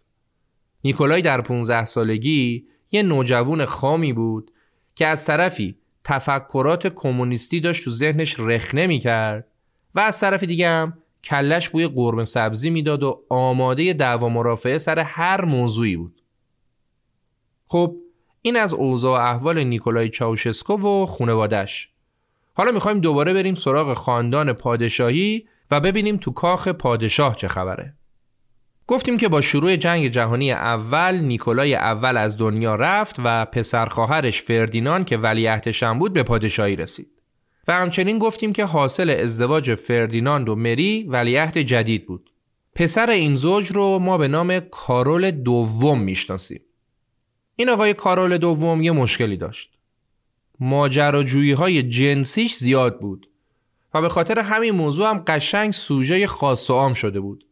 [0.84, 4.50] نیکولای در 15 سالگی یه نوجوان خامی بود
[4.94, 9.46] که از طرفی تفکرات کمونیستی داشت تو ذهنش رخنه می‌کرد
[9.94, 14.98] و از طرف دیگه هم کلش بوی قرمه سبزی می‌داد و آماده دعوا مرافعه سر
[14.98, 16.22] هر موضوعی بود.
[17.66, 17.96] خب
[18.42, 21.90] این از اوضاع احوال نیکولای چاوشسکو و خونوادش.
[22.54, 27.94] حالا می‌خوایم دوباره بریم سراغ خاندان پادشاهی و ببینیم تو کاخ پادشاه چه خبره.
[28.90, 34.42] گفتیم که با شروع جنگ جهانی اول نیکولای اول از دنیا رفت و پسر خواهرش
[34.42, 37.08] فردینان که ولیعهدش بود به پادشاهی رسید.
[37.68, 42.30] و همچنین گفتیم که حاصل ازدواج فردیناند و مری ولیعهد جدید بود.
[42.74, 46.60] پسر این زوج رو ما به نام کارول دوم می‌شناسیم.
[47.56, 49.78] این آقای کارول دوم یه مشکلی داشت.
[50.60, 53.28] ماجراجویی های جنسیش زیاد بود
[53.94, 57.44] و به خاطر همین موضوع هم قشنگ سوژه خاص و عام شده بود.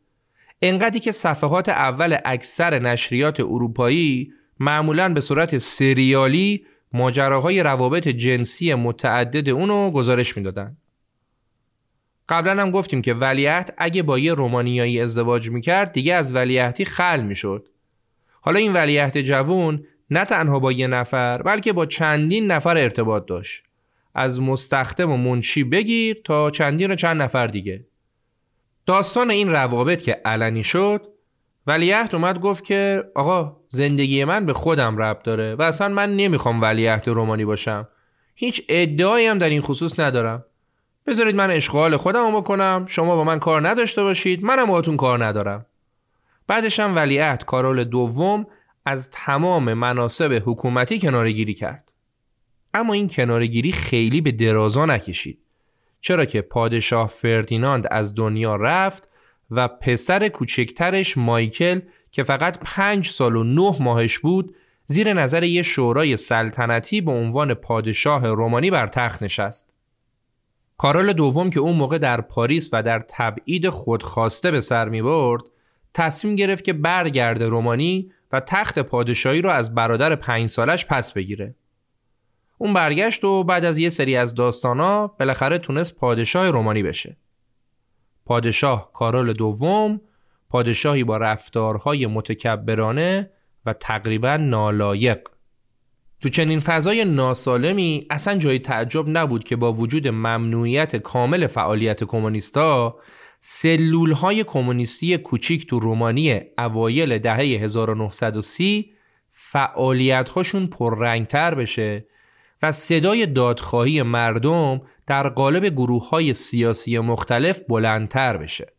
[0.62, 9.48] انقدری که صفحات اول اکثر نشریات اروپایی معمولا به صورت سریالی ماجراهای روابط جنسی متعدد
[9.48, 10.76] اونو گزارش می‌دادن.
[12.28, 17.20] قبلا هم گفتیم که ولیعهد اگه با یه رومانیایی ازدواج می‌کرد دیگه از ولیعهدی خل
[17.20, 17.68] می‌شد.
[18.40, 23.62] حالا این ولیعهد جوون نه تنها با یه نفر بلکه با چندین نفر ارتباط داشت
[24.14, 27.84] از مستخدم و منشی بگیر تا چندین و چند نفر دیگه
[28.88, 31.08] داستان این روابط که علنی شد
[31.66, 36.62] ولیعهد اومد گفت که آقا زندگی من به خودم ربط داره و اصلا من نمی‌خوام
[36.62, 37.88] ولیعهد رومانی باشم.
[38.34, 40.44] هیچ ادعایی هم در این خصوص ندارم.
[41.06, 45.66] بذارید من اشغال خودم بکنم شما با من کار نداشته باشید منم باهاتون کار ندارم.
[46.46, 48.46] بعدش هم ولیعهد کارول دوم
[48.86, 51.92] از تمام مناسب حکومتی کنارگیری کرد.
[52.74, 55.38] اما این کنارگیری خیلی به درازا نکشید.
[56.00, 59.08] چرا که پادشاه فردیناند از دنیا رفت
[59.50, 61.80] و پسر کوچکترش مایکل
[62.10, 67.54] که فقط پنج سال و نه ماهش بود زیر نظر یه شورای سلطنتی به عنوان
[67.54, 69.72] پادشاه رومانی بر تخت نشست.
[70.76, 75.42] کارول دوم که اون موقع در پاریس و در تبعید خودخواسته به سر می برد
[75.94, 81.54] تصمیم گرفت که برگرده رومانی و تخت پادشاهی رو از برادر پنج سالش پس بگیره.
[82.58, 87.16] اون برگشت و بعد از یه سری از داستانا بالاخره تونست پادشاه رومانی بشه.
[88.26, 90.00] پادشاه کارول دوم
[90.48, 93.30] پادشاهی با رفتارهای متکبرانه
[93.66, 95.18] و تقریبا نالایق
[96.20, 102.98] تو چنین فضای ناسالمی اصلا جای تعجب نبود که با وجود ممنوعیت کامل فعالیت کمونیستا
[103.40, 108.92] سلول های کمونیستی کوچیک تو رومانی اوایل دهه 1930
[109.30, 112.06] فعالیت هاشون پررنگتر بشه
[112.62, 118.72] و صدای دادخواهی مردم در قالب گروه های سیاسی مختلف بلندتر بشه.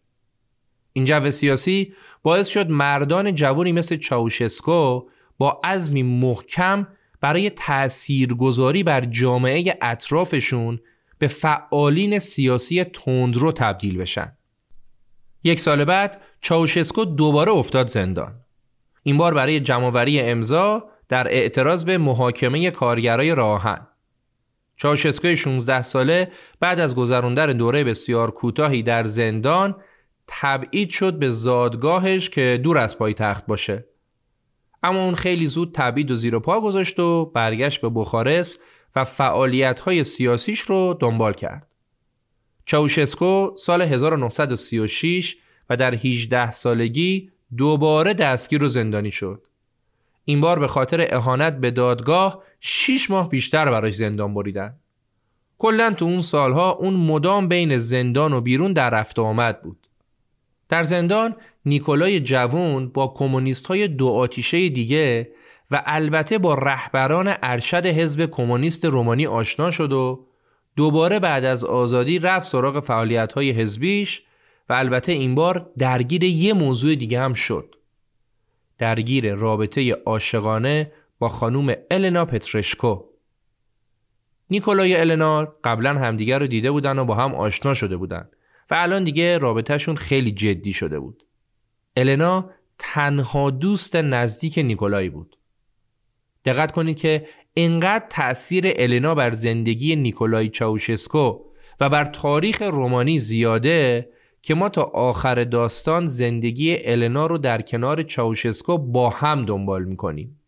[0.93, 6.88] این جو سیاسی باعث شد مردان جوانی مثل چاوشسکو با عزمی محکم
[7.21, 10.80] برای تاثیرگذاری بر جامعه اطرافشون
[11.17, 14.38] به فعالین سیاسی تندرو تبدیل بشن.
[15.43, 18.36] یک سال بعد چاوشسکو دوباره افتاد زندان.
[19.03, 23.88] این بار برای جمعوری امضا در اعتراض به محاکمه کارگرای راهن.
[24.78, 29.76] چاوشسکو 16 ساله بعد از گذراندن دوره بسیار کوتاهی در زندان
[30.28, 33.86] تبعید شد به زادگاهش که دور از پایتخت باشه.
[34.84, 38.60] اما اون خیلی زود تبعید و زیر پا گذاشت و برگشت به بخارست
[38.95, 41.68] و فعالیت های سیاسیش رو دنبال کرد.
[42.66, 45.38] چاوشسکو سال 1936
[45.70, 49.49] و در 18 سالگی دوباره دستگیر و زندانی شد.
[50.30, 54.75] این بار به خاطر اهانت به دادگاه 6 ماه بیشتر براش زندان بریدن.
[55.57, 59.88] کلا تو اون سالها اون مدام بین زندان و بیرون در رفت آمد بود.
[60.69, 65.32] در زندان نیکولای جوون با کمونیست های دو آتیشه دیگه
[65.71, 70.25] و البته با رهبران ارشد حزب کمونیست رومانی آشنا شد و
[70.75, 74.21] دوباره بعد از آزادی رفت سراغ فعالیت های حزبیش
[74.69, 77.75] و البته این بار درگیر یه موضوع دیگه هم شد.
[78.80, 83.03] درگیر رابطه عاشقانه با خانوم النا پترشکو
[84.49, 88.30] نیکولای النا قبلا همدیگر رو دیده بودن و با هم آشنا شده بودن
[88.69, 91.23] و الان دیگه رابطهشون خیلی جدی شده بود.
[91.97, 95.38] النا تنها دوست نزدیک نیکولای بود.
[96.45, 101.39] دقت کنید که انقدر تأثیر النا بر زندگی نیکولای چاوشسکو
[101.80, 104.09] و بر تاریخ رومانی زیاده
[104.41, 110.39] که ما تا آخر داستان زندگی النا رو در کنار چاوشسکو با هم دنبال می‌کنیم.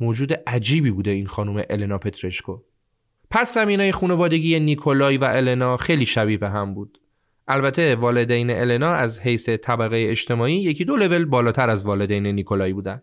[0.00, 2.58] موجود عجیبی بوده این خانم النا پترشکو.
[3.30, 7.00] پس زمینای خانوادگی نیکولای و النا خیلی شبیه به هم بود.
[7.48, 13.02] البته والدین النا از حیث طبقه اجتماعی یکی دو لول بالاتر از والدین نیکولای بودن.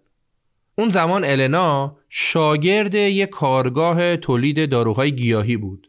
[0.76, 5.87] اون زمان النا شاگرد یک کارگاه تولید داروهای گیاهی بود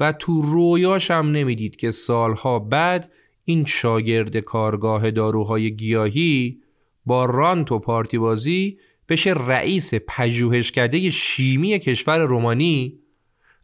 [0.00, 3.12] و تو رویاش هم نمی‌دید که سالها بعد
[3.44, 6.60] این شاگرد کارگاه داروهای گیاهی
[7.06, 8.78] با رانت و پارتی بازی
[9.08, 12.98] بشه رئیس پژوهشکده شیمی کشور رومانی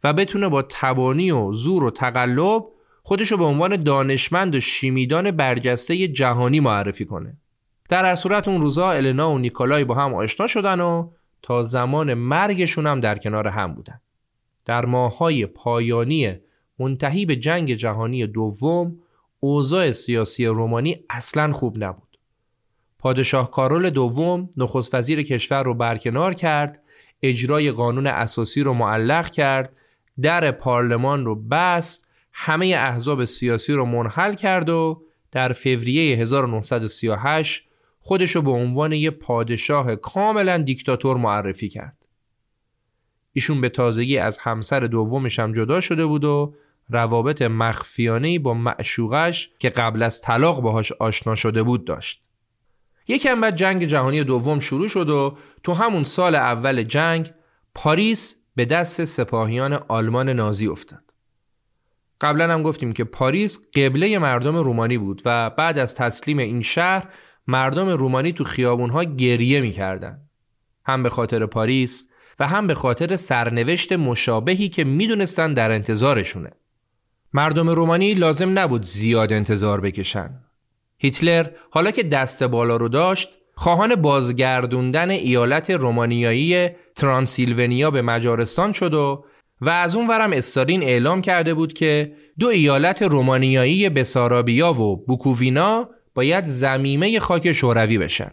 [0.03, 2.63] و بتونه با تبانی و زور و تقلب
[3.03, 7.37] خودشو به عنوان دانشمند و شیمیدان برجسته جهانی معرفی کنه.
[7.89, 11.09] در هر صورت اون روزا النا و نیکولای با هم آشنا شدن و
[11.41, 14.01] تا زمان مرگشون هم در کنار هم بودن.
[14.67, 16.35] در ماهای پایانی
[16.79, 18.99] منتهی به جنگ جهانی دوم
[19.39, 22.17] اوضاع سیاسی رومانی اصلا خوب نبود
[22.99, 26.83] پادشاه کارول دوم نخست وزیر کشور رو برکنار کرد
[27.21, 29.73] اجرای قانون اساسی رو معلق کرد
[30.21, 37.67] در پارلمان رو بست همه احزاب سیاسی رو منحل کرد و در فوریه 1938
[37.99, 41.96] خودش رو به عنوان یه پادشاه کاملا دیکتاتور معرفی کرد.
[43.37, 46.55] ایشون به تازگی از همسر دومش هم جدا شده بود و
[46.89, 52.21] روابط مخفیانه با معشوقش که قبل از طلاق باهاش آشنا شده بود داشت.
[53.07, 57.31] یکم بعد جنگ جهانی دوم شروع شد و تو همون سال اول جنگ
[57.75, 61.13] پاریس به دست سپاهیان آلمان نازی افتاد.
[62.21, 67.09] قبلا هم گفتیم که پاریس قبله مردم رومانی بود و بعد از تسلیم این شهر
[67.47, 70.21] مردم رومانی تو خیابونها گریه می‌کردن.
[70.85, 72.07] هم به خاطر پاریس
[72.39, 76.51] و هم به خاطر سرنوشت مشابهی که می‌دونستن در انتظارشونه.
[77.33, 80.29] مردم رومانی لازم نبود زیاد انتظار بکشن.
[80.97, 88.93] هیتلر حالا که دست بالا رو داشت خواهان بازگردوندن ایالت رومانیایی ترانسیلونیا به مجارستان شد
[88.93, 89.25] و
[89.61, 95.89] و از اون ورم استالین اعلام کرده بود که دو ایالت رومانیایی بسارابیا و بوکووینا
[96.15, 98.31] باید زمیمه خاک شوروی بشن.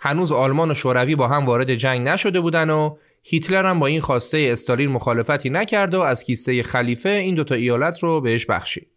[0.00, 4.00] هنوز آلمان و شوروی با هم وارد جنگ نشده بودن و هیتلر هم با این
[4.00, 8.88] خواسته استالین مخالفتی نکرد و از کیسه خلیفه این دوتا ایالت رو بهش بخشید.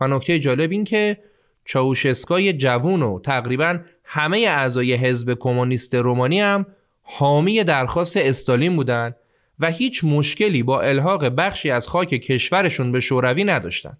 [0.00, 1.18] و نکته جالب این که
[1.64, 6.66] چاوشسکای جوون و تقریبا همه اعضای حزب کمونیست رومانی هم
[7.02, 9.16] حامی درخواست استالین بودند
[9.58, 13.98] و هیچ مشکلی با الحاق بخشی از خاک کشورشون به شوروی نداشتن.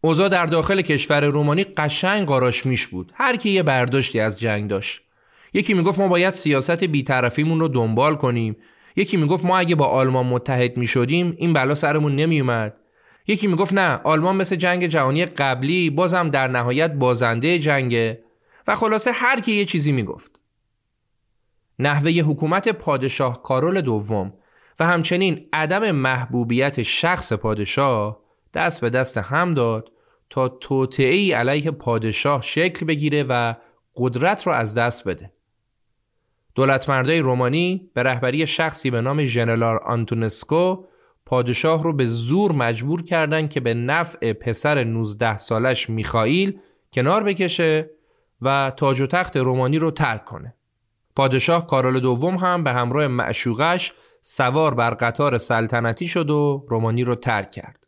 [0.00, 3.12] اوضاع در داخل کشور رومانی قشنگ قاراش میش بود.
[3.14, 5.02] هر کی یه برداشتی از جنگ داشت.
[5.56, 8.56] یکی می‌گفت ما باید سیاست بیطرفیمون رو دنبال کنیم.
[8.96, 12.76] یکی می‌گفت ما اگه با آلمان متحد می‌شدیم این بلا سرمون نمیومد.
[13.26, 18.22] یکی می‌گفت نه آلمان مثل جنگ جهانی قبلی بازم در نهایت بازنده جنگه
[18.66, 20.40] و خلاصه هر کی یه چیزی می‌گفت.
[21.78, 24.32] نحوه حکومت پادشاه کارول دوم
[24.80, 28.20] و همچنین عدم محبوبیت شخص پادشاه
[28.54, 29.92] دست به دست هم داد
[30.30, 33.54] تا توطعه علیه پادشاه شکل بگیره و
[33.96, 35.32] قدرت را از دست بده.
[36.56, 40.84] دولتمردای رومانی به رهبری شخصی به نام ژنرال آنتونسکو
[41.26, 46.58] پادشاه رو به زور مجبور کردند که به نفع پسر 19 سالش میخائیل
[46.92, 47.90] کنار بکشه
[48.42, 50.54] و تاج و تخت رومانی رو ترک کنه.
[51.16, 53.92] پادشاه کارول دوم هم به همراه معشوقش
[54.22, 57.86] سوار بر قطار سلطنتی شد و رومانی رو ترک کرد.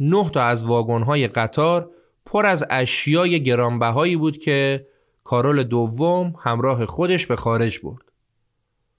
[0.00, 1.90] نه تا از واگن‌های قطار
[2.26, 4.86] پر از اشیای گرانبهایی بود که
[5.24, 8.12] کارول دوم همراه خودش به خارج برد.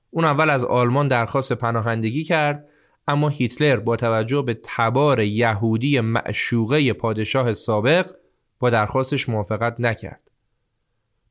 [0.10, 2.68] اون اول از آلمان درخواست پناهندگی کرد
[3.08, 8.12] اما هیتلر با توجه به تبار یهودی معشوقه پادشاه سابق
[8.60, 10.32] با درخواستش موافقت نکرد.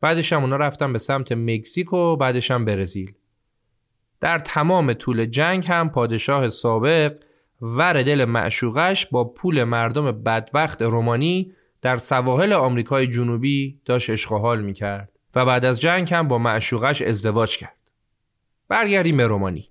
[0.01, 3.15] بعدش هم اونا رفتن به سمت مکزیک و بعدش هم برزیل.
[4.21, 7.15] در تمام طول جنگ هم پادشاه سابق
[7.61, 11.53] ور دل معشوقش با پول مردم بدبخت رومانی
[11.85, 17.03] در سواحل آمریکای جنوبی داشت اشغال می کرد و بعد از جنگ هم با معشوقش
[17.03, 17.91] ازدواج کرد.
[18.69, 19.69] برگردیم به رومانی.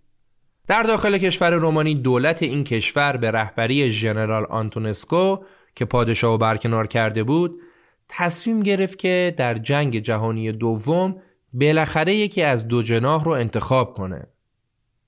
[0.68, 5.38] در داخل کشور رومانی دولت این کشور به رهبری ژنرال آنتونسکو
[5.76, 7.60] که پادشاه و برکنار کرده بود
[8.08, 11.22] تصمیم گرفت که در جنگ جهانی دوم
[11.54, 14.28] بالاخره یکی از دو جناح رو انتخاب کنه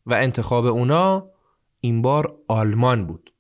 [0.06, 1.30] و انتخاب اونا
[1.80, 3.35] این بار آلمان بود.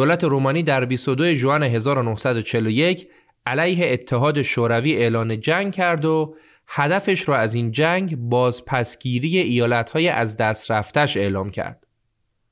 [0.00, 3.08] دولت رومانی در 22 ژوئن 1941
[3.46, 6.34] علیه اتحاد شوروی اعلان جنگ کرد و
[6.68, 11.86] هدفش را از این جنگ بازپسگیری ایالتهای از دست رفتش اعلام کرد.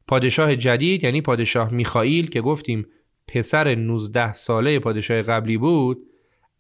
[0.09, 2.87] پادشاه جدید یعنی پادشاه میخائیل که گفتیم
[3.29, 6.07] پسر 19 ساله پادشاه قبلی بود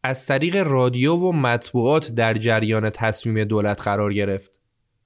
[0.02, 4.52] از طریق رادیو و مطبوعات در جریان تصمیم دولت قرار گرفت.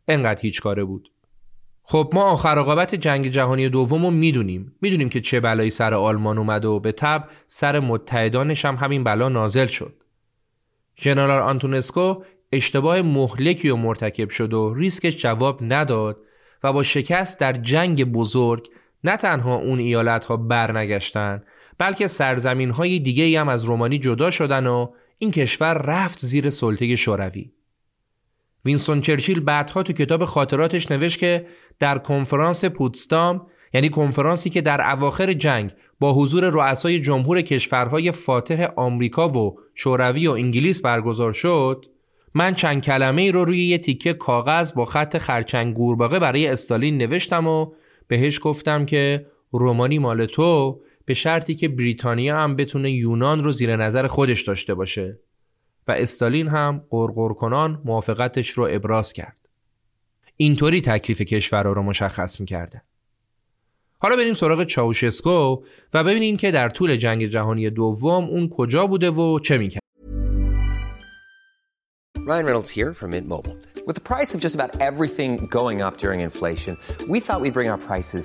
[0.08, 1.12] انقدر هیچ کاره بود.
[1.82, 4.74] خب ما آخر عاقبت جنگ جهانی دوم رو می‌دونیم.
[4.80, 9.28] می‌دونیم که چه بلایی سر آلمان اومد و به تب سر متحدانش هم همین بلا
[9.28, 10.02] نازل شد.
[11.00, 12.22] ژنرال آنتونسکو
[12.52, 16.18] اشتباه مهلکی و مرتکب شد و ریسکش جواب نداد
[16.64, 18.68] و با شکست در جنگ بزرگ
[19.04, 21.42] نه تنها اون ایالت ها برنگشتن
[21.78, 26.96] بلکه سرزمین های دیگه هم از رومانی جدا شدن و این کشور رفت زیر سلطه
[26.96, 27.50] شوروی.
[28.64, 31.46] وینستون چرچیل بعدها تو کتاب خاطراتش نوشت که
[31.78, 38.68] در کنفرانس پوتسدام یعنی کنفرانسی که در اواخر جنگ با حضور رؤسای جمهور کشورهای فاتح
[38.76, 41.86] آمریکا و شوروی و انگلیس برگزار شد
[42.34, 46.98] من چند کلمه ای رو روی یه تیکه کاغذ با خط خرچنگ گورباغه برای استالین
[46.98, 47.72] نوشتم و
[48.08, 53.76] بهش گفتم که رومانی مال تو به شرطی که بریتانیا هم بتونه یونان رو زیر
[53.76, 55.18] نظر خودش داشته باشه.
[55.88, 59.38] و استالین هم قرقر کنان موافقتش رو ابراز کرد.
[60.36, 62.82] اینطوری تکلیف کشور رو مشخص می‌کرده.
[63.98, 65.62] حالا بریم سراغ چاوشسکو
[65.94, 69.82] و ببینیم که در طول جنگ جهانی دوم اون کجا بوده و چه می‌کرد.
[72.16, 73.56] Ryan Reynolds here from Mint Mobile.
[73.86, 76.72] With the price of just about everything going up during inflation,
[77.12, 78.24] we thought we'd bring our prices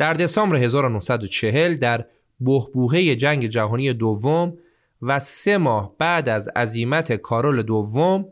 [0.00, 2.04] در دسامبر 1940 در
[2.40, 4.58] بحبوحه جنگ جهانی دوم
[5.02, 8.28] و سه ماه بعد از عزیمت کارول دوم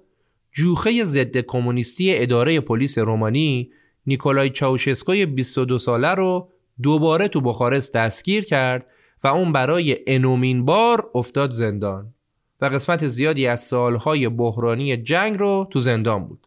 [0.53, 3.71] جوخه ضد کمونیستی اداره پلیس رومانی
[4.07, 6.49] نیکولای چاوشسکوی 22 ساله رو
[6.83, 8.87] دوباره تو بخارست دستگیر کرد
[9.25, 12.15] و اون برای انومین بار افتاد زندان
[12.61, 16.47] و قسمت زیادی از سالهای بحرانی جنگ رو تو زندان بود.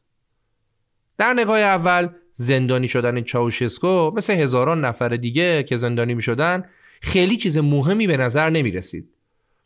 [1.17, 2.07] در نگاه اول
[2.41, 6.63] زندانی شدن چاوشسکو مثل هزاران نفر دیگه که زندانی می شدن
[7.01, 9.09] خیلی چیز مهمی به نظر نمی رسید.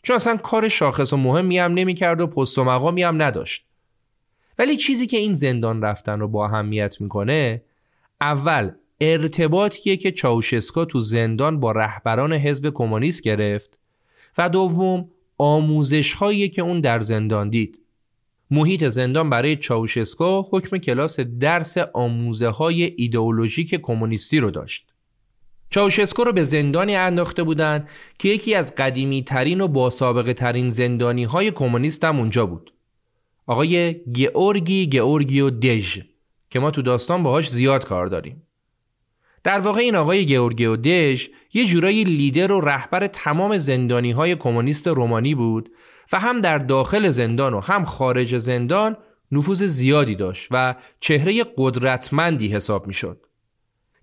[0.04, 3.66] چون اصلا کار شاخص و مهمی هم نمی کرد و پست و مقامی هم نداشت.
[4.60, 7.62] ولی چیزی که این زندان رفتن رو با اهمیت می‌کنه
[8.22, 8.72] اول
[9.02, 13.80] ارتباطیه که چاوشسکو تو زندان با رهبران حزب کمونیست گرفت
[14.38, 17.82] و دوم آموزش هایی که اون در زندان دید.
[18.52, 24.88] محیط زندان برای چاوشسکو حکم کلاس درس آموزه های ایدئولوژیک کمونیستی رو داشت.
[25.70, 27.88] چاوشسکو رو به زندانی انداخته بودن
[28.20, 32.74] که یکی از قدیمی ترین و با سابقه ترین زندانی های کمونیست هم اونجا بود.
[33.48, 36.00] آقای گئورگی گئورگیو دژ
[36.50, 38.42] که ما تو داستان باهاش زیاد کار داریم.
[39.44, 44.88] در واقع این آقای گئورگیو دژ یه جورایی لیدر و رهبر تمام زندانی های کمونیست
[44.88, 45.70] رومانی بود
[46.12, 48.98] و هم در داخل زندان و هم خارج زندان
[49.32, 53.22] نفوذ زیادی داشت و چهره قدرتمندی حساب می‌شد.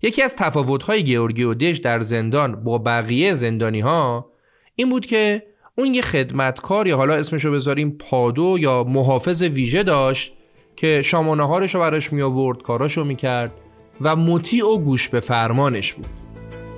[0.01, 4.31] یکی از تفاوت‌های گئورگیو دژ در زندان با بقیه زندانی ها
[4.75, 5.43] این بود که
[5.77, 10.33] اون یه خدمتکار یا حالا اسمشو بذاریم پادو یا محافظ ویژه داشت
[10.75, 13.51] که شام و نهارشو براش می آورد کاراشو می‌کرد
[14.01, 16.07] و مطیع و گوش به فرمانش بود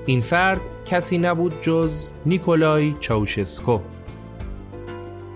[0.06, 3.80] این فرد کسی نبود جز نیکولای چاوشسکو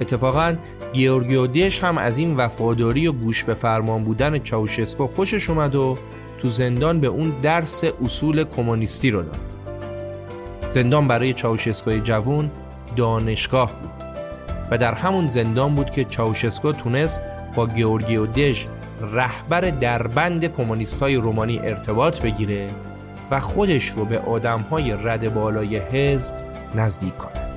[0.01, 0.55] اتفاقا
[0.93, 5.97] گیورگیو دژ هم از این وفاداری و گوش به فرمان بودن چاوشسکو خوشش اومد و
[6.37, 9.39] تو زندان به اون درس اصول کمونیستی رو داد.
[10.71, 12.51] زندان برای چاوشسکوی جوون
[12.95, 13.91] دانشگاه بود
[14.71, 17.21] و در همون زندان بود که چاوشسکو تونست
[17.55, 18.65] با گیورگیو دژ
[19.01, 22.67] رهبر دربند کمونیست های رومانی ارتباط بگیره
[23.31, 26.33] و خودش رو به آدم های رده بالای حزب
[26.75, 27.48] نزدیک کنه.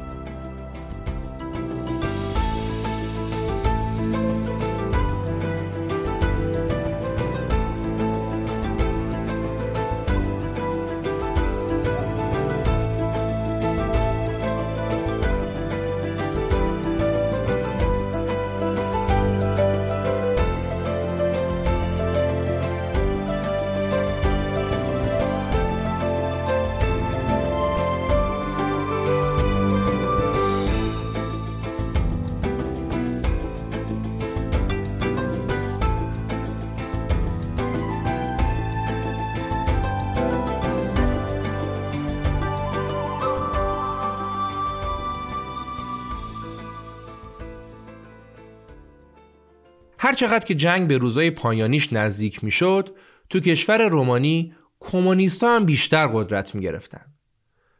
[50.12, 52.96] هر چقدر که جنگ به روزای پایانیش نزدیک می‌شد
[53.30, 57.00] تو کشور رومانی کمونیستا هم بیشتر قدرت می گرفتن.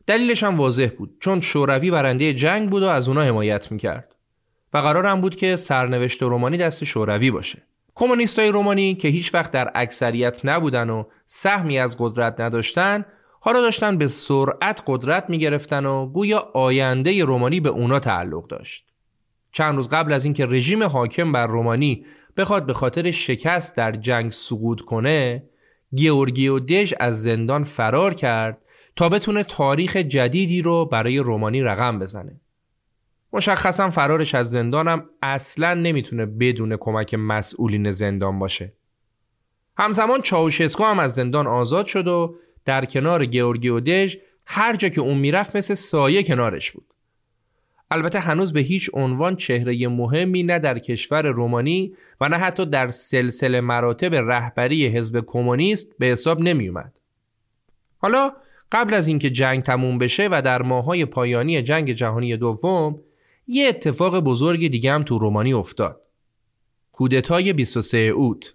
[0.07, 4.16] دلیلش هم واضح بود چون شوروی برنده جنگ بود و از اونا حمایت می‌کرد
[4.74, 7.62] و قرار هم بود که سرنوشت رومانی دست شوروی باشه.
[7.95, 13.05] کمونیستای رومانی که هیچ وقت در اکثریت نبودن و سهمی از قدرت نداشتن
[13.41, 18.87] حالا داشتن به سرعت قدرت می‌گرفتن و گویا آینده رومانی به اونا تعلق داشت.
[19.55, 22.07] چند روز قبل از اینکه رژیم حاکم بر رومانی
[22.37, 25.43] بخواد به خاطر شکست در جنگ سقوط کنه
[25.95, 28.59] گیورگیو دژ از زندان فرار کرد
[28.97, 32.41] تا بتونه تاریخ جدیدی رو برای رومانی رقم بزنه
[33.33, 38.72] مشخصا فرارش از زندانم اصلا نمی‌تونه بدون کمک مسئولین زندان باشه
[39.76, 44.16] همزمان چاوشسکو هم از زندان آزاد شد و در کنار گیورگیو دژ
[44.47, 46.91] هر جا که اون می‌رفت مثل سایه کنارش بود.
[47.93, 52.88] البته هنوز به هیچ عنوان چهره مهمی نه در کشور رومانی و نه حتی در
[52.88, 56.99] سلسله مراتب رهبری حزب کمونیست به حساب نمی اومد.
[57.99, 58.32] حالا
[58.72, 63.01] قبل از اینکه جنگ تموم بشه و در ماهای پایانی جنگ جهانی دوم
[63.47, 66.01] یه اتفاق بزرگ دیگه هم تو رومانی افتاد.
[66.93, 68.55] کودتای 23 اوت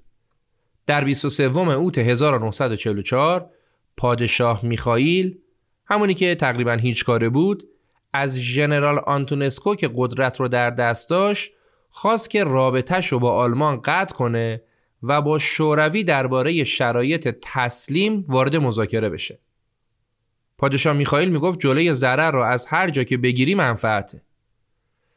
[0.85, 3.49] در 23 اوت 1944
[3.97, 5.37] پادشاه میخائیل
[5.85, 7.63] همونی که تقریبا هیچ کاره بود
[8.17, 11.51] از ژنرال آنتونسکو که قدرت رو در دست داشت
[11.89, 14.61] خواست که رابطهش رو با آلمان قطع کنه
[15.03, 19.39] و با شوروی درباره شرایط تسلیم وارد مذاکره بشه.
[20.57, 24.21] پادشاه میخائیل می‌گفت جلوی ضرر رو از هر جا که بگیری منفعته.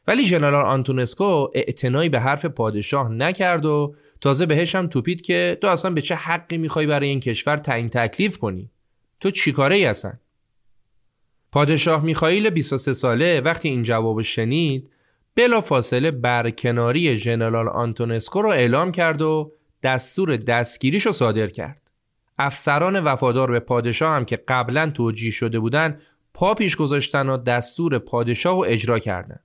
[0.07, 5.67] ولی ژنرال آنتونسکو اعتنایی به حرف پادشاه نکرد و تازه بهش هم توپید که تو
[5.67, 8.69] اصلا به چه حقی می‌خوای برای این کشور تعیین تکلیف کنی؟
[9.19, 10.19] تو چیکاره ای هستن؟
[11.51, 14.91] پادشاه میخائیل 23 ساله وقتی این جواب شنید
[15.35, 19.51] بلا فاصله برکناری ژنرال آنتونسکو رو اعلام کرد و
[19.83, 21.81] دستور دستگیریش رو صادر کرد.
[22.37, 26.01] افسران وفادار به پادشاه هم که قبلا توجیه شده بودن
[26.33, 29.39] پا پیش گذاشتن و دستور پادشاه رو اجرا کردن.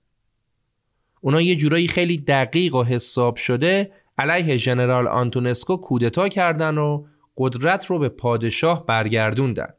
[1.20, 7.86] اونا یه جورایی خیلی دقیق و حساب شده علیه ژنرال آنتونسکو کودتا کردن و قدرت
[7.86, 9.75] رو به پادشاه برگردوندن.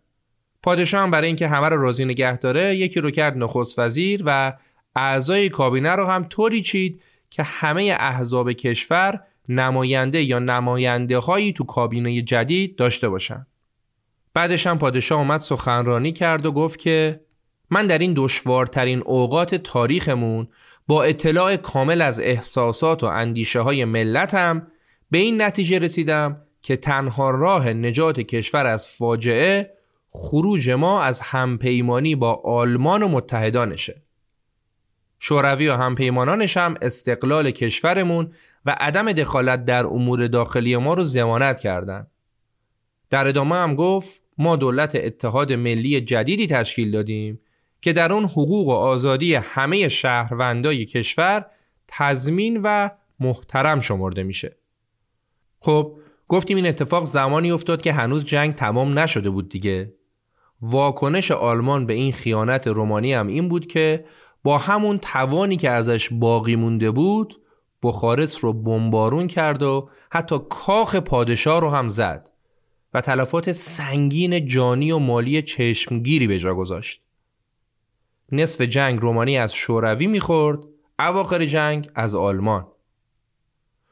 [0.68, 4.54] پادشاه هم برای اینکه همه رو راضی نگه داره یکی رو کرد نخست وزیر و
[4.96, 11.64] اعضای کابینه رو هم طوری چید که همه احزاب کشور نماینده یا نماینده هایی تو
[11.64, 13.48] کابینه جدید داشته باشن.
[14.34, 17.22] بعدش هم پادشاه اومد سخنرانی کرد و گفت که
[17.70, 20.48] من در این دشوارترین اوقات تاریخمون
[20.88, 24.68] با اطلاع کامل از احساسات و اندیشه های ملتم
[25.12, 29.77] به این نتیجه رسیدم که تنها راه نجات کشور از فاجعه
[30.18, 34.02] خروج ما از همپیمانی با آلمان و متحدانشه.
[35.20, 38.32] شوروی و همپیمانانش هم استقلال کشورمون
[38.66, 42.12] و عدم دخالت در امور داخلی ما رو زمانت کردند.
[43.10, 47.40] در ادامه هم گفت ما دولت اتحاد ملی جدیدی تشکیل دادیم
[47.82, 51.46] که در اون حقوق و آزادی همه شهروندای کشور
[51.88, 52.90] تضمین و
[53.20, 54.58] محترم شمرده میشه.
[55.60, 59.97] خب گفتیم این اتفاق زمانی افتاد که هنوز جنگ تمام نشده بود دیگه.
[60.62, 64.06] واکنش آلمان به این خیانت رومانی هم این بود که
[64.44, 67.42] با همون توانی که ازش باقی مونده بود
[67.84, 72.30] بخارست رو بمبارون کرد و حتی کاخ پادشاه رو هم زد
[72.94, 77.02] و تلفات سنگین جانی و مالی چشمگیری به جا گذاشت.
[78.32, 80.60] نصف جنگ رومانی از شوروی می‌خورد
[81.00, 82.68] اواخر جنگ از آلمان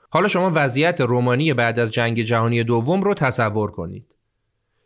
[0.10, 4.15] حالا شما وضعیت رومانی بعد از جنگ جهانی دوم رو تصور کنید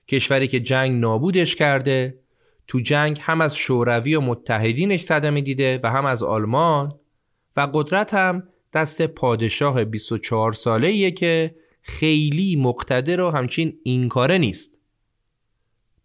[0.10, 2.20] کشوری که جنگ نابودش کرده
[2.68, 7.00] تو جنگ هم از شوروی و متحدینش صدمه دیده و هم از آلمان
[7.58, 8.44] و قدرت هم
[8.74, 14.80] دست پادشاه 24 ساله که خیلی مقتدر و همچین این کاره نیست.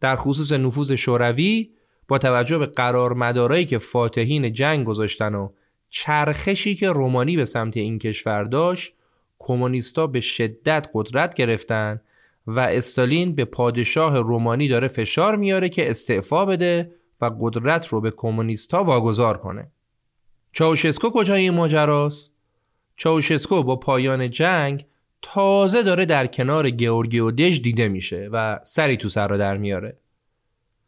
[0.00, 1.70] در خصوص نفوذ شوروی
[2.08, 5.48] با توجه به قرار مدارایی که فاتحین جنگ گذاشتن و
[5.90, 8.92] چرخشی که رومانی به سمت این کشور داشت
[9.38, 12.00] کمونیستا به شدت قدرت گرفتن
[12.46, 18.10] و استالین به پادشاه رومانی داره فشار میاره که استعفا بده و قدرت رو به
[18.10, 19.70] کمونیستا واگذار کنه.
[20.52, 22.30] چاوشسکو کجای این ماجراست؟
[22.96, 24.86] چاوشسکو با پایان جنگ
[25.22, 29.98] تازه داره در کنار گیورگیو دژ دیده میشه و سری تو سرا در میاره.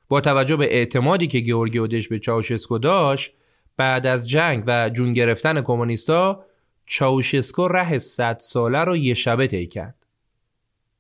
[0.09, 3.33] با توجه به اعتمادی که گیورگیو به چاوشسکو داشت
[3.77, 6.45] بعد از جنگ و جون گرفتن کمونیستا
[6.87, 10.06] چاوشسکو ره صد ساله رو یه شبه طی کرد.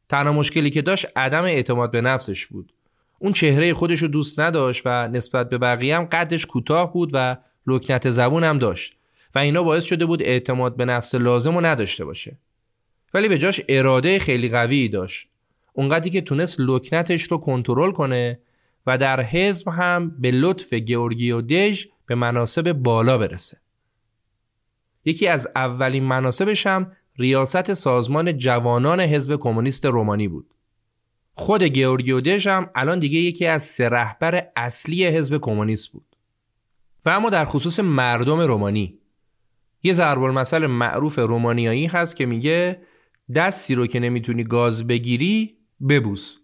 [0.08, 2.72] تنها مشکلی که داشت عدم اعتماد به نفسش بود.
[3.18, 7.36] اون چهره خودش رو دوست نداشت و نسبت به بقیه هم قدش کوتاه بود و
[7.66, 8.96] لکنت زبون هم داشت
[9.34, 12.38] و اینا باعث شده بود اعتماد به نفس لازم رو نداشته باشه.
[13.14, 15.28] ولی به جاش اراده خیلی قوی داشت.
[15.72, 18.38] اونقدری که تونست لکنتش رو کنترل کنه
[18.86, 23.58] و در حزب هم به لطف گیورگیو دژ به مناصب بالا برسه.
[25.04, 30.54] یکی از اولین مناصبش هم ریاست سازمان جوانان حزب کمونیست رومانی بود.
[31.34, 36.16] خود گیورگیو دژ هم الان دیگه یکی از سه رهبر اصلی حزب کمونیست بود.
[37.06, 38.98] و اما در خصوص مردم رومانی
[39.82, 42.82] یه ضرب المثل معروف رومانیایی هست که میگه
[43.34, 45.56] دستی رو که نمی‌تونی گاز بگیری
[45.88, 46.36] ببوس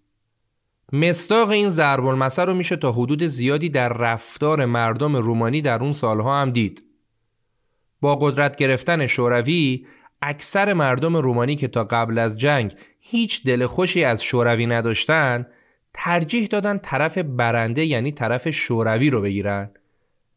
[0.92, 5.92] مستاق این ضرب المثل رو میشه تا حدود زیادی در رفتار مردم رومانی در اون
[5.92, 6.84] سالها هم دید.
[8.00, 9.86] با قدرت گرفتن شوروی
[10.22, 15.46] اکثر مردم رومانی که تا قبل از جنگ هیچ دل خوشی از شوروی نداشتن
[15.94, 19.70] ترجیح دادن طرف برنده یعنی طرف شوروی رو بگیرن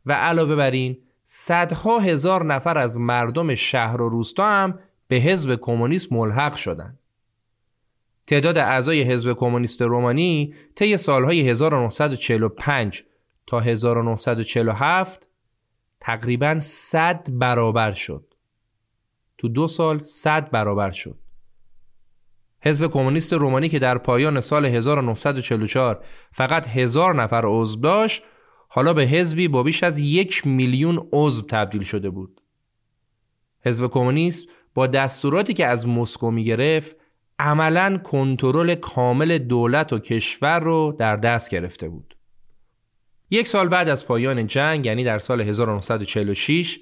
[0.06, 5.56] و علاوه بر این صدها هزار نفر از مردم شهر و روستا هم به حزب
[5.56, 7.00] کمونیست ملحق شدند.
[8.28, 13.04] تعداد اعضای حزب کمونیست رومانی طی سالهای 1945
[13.48, 15.28] تا 1947
[16.00, 18.35] تقریبا 100 برابر شد.
[19.38, 21.20] تو دو سال 100 برابر شد.
[22.62, 28.24] حزب کمونیست رومانی که در پایان سال 1944 فقط هزار نفر عضو داشت
[28.68, 32.42] حالا به حزبی با بیش از یک میلیون عضو تبدیل شده بود.
[33.66, 36.96] حزب کمونیست با دستوراتی که از مسکو می گرفت
[37.40, 42.18] عملا کنترل کامل دولت و کشور رو در دست گرفته بود.
[43.30, 46.80] یک سال بعد از پایان جنگ یعنی در سال 1946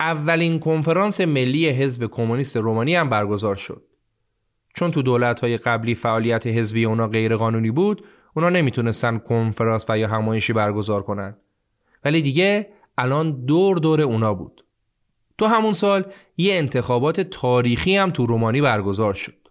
[0.00, 3.82] اولین کنفرانس ملی حزب کمونیست رومانی هم برگزار شد.
[4.74, 10.52] چون تو دولت‌های قبلی فعالیت حزبی اونا غیرقانونی بود، اونا نمی‌تونستن کنفرانس و یا همایشی
[10.52, 11.36] برگزار کنن.
[12.04, 12.68] ولی دیگه
[12.98, 14.64] الان دور دور اونا بود.
[15.38, 16.04] تو همون سال
[16.36, 19.48] یه انتخابات تاریخی هم تو رومانی برگزار شد.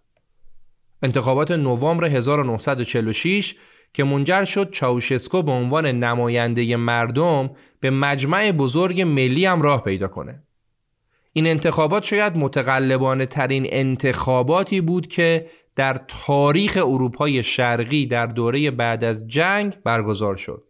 [1.03, 3.55] انتخابات نوامبر 1946
[3.93, 10.07] که منجر شد چاوشسکو به عنوان نماینده مردم به مجمع بزرگ ملی هم راه پیدا
[10.07, 10.43] کنه.
[11.33, 19.03] این انتخابات شاید متقلبانه ترین انتخاباتی بود که در تاریخ اروپای شرقی در دوره بعد
[19.03, 20.63] از جنگ برگزار شد.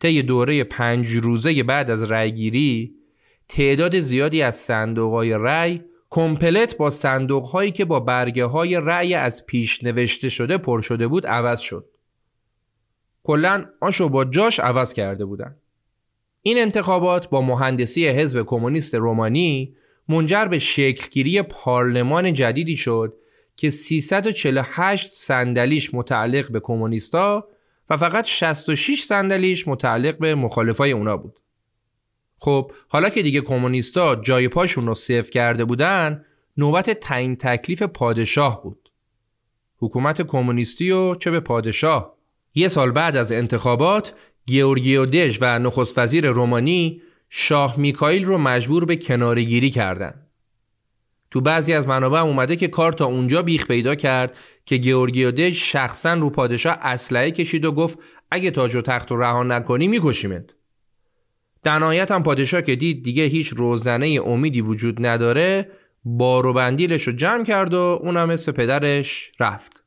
[0.00, 2.94] طی دوره پنج روزه بعد از رأیگیری
[3.48, 9.84] تعداد زیادی از صندوقهای رأی کمپلت با صندوقهایی که با برگه های رأی از پیش
[9.84, 11.86] نوشته شده پر شده بود عوض شد.
[13.24, 15.56] کلا آشو با جاش عوض کرده بودن.
[16.42, 19.76] این انتخابات با مهندسی حزب کمونیست رومانی
[20.08, 23.16] منجر به شکلگیری پارلمان جدیدی شد
[23.56, 27.48] که 348 صندلیش متعلق به کمونیستا
[27.90, 31.40] و فقط 66 صندلیش متعلق به مخالفای اونا بود.
[32.38, 36.24] خب حالا که دیگه کمونیستا جای پاشون رو صفر کرده بودن
[36.56, 38.90] نوبت تعیین تکلیف پادشاه بود.
[39.78, 42.16] حکومت کمونیستی و چه به پادشاه
[42.54, 44.14] یه سال بعد از انتخابات
[44.46, 50.26] گیورگیو دژ و نخست وزیر رومانی شاه میکائیل رو مجبور به کناره‌گیری کردن.
[51.30, 55.72] تو بعضی از منابع اومده که کار تا اونجا بیخ پیدا کرد که گیورگیو دژ
[55.72, 57.98] شخصا رو پادشاه اسلحه کشید و گفت
[58.30, 60.54] اگه تاج و تخت رو رها نکنی میکشیمت.
[61.62, 65.70] در نهایت هم پادشاه که دید دیگه هیچ روزنه امیدی وجود نداره
[66.04, 69.82] بار و بندیلش رو جمع کرد و اونم مثل پدرش رفت.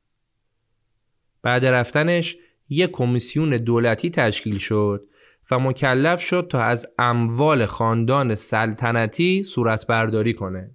[1.41, 2.37] بعد رفتنش
[2.69, 5.07] یک کمیسیون دولتی تشکیل شد
[5.51, 10.71] و مکلف شد تا از اموال خاندان سلطنتی صورت برداری کنه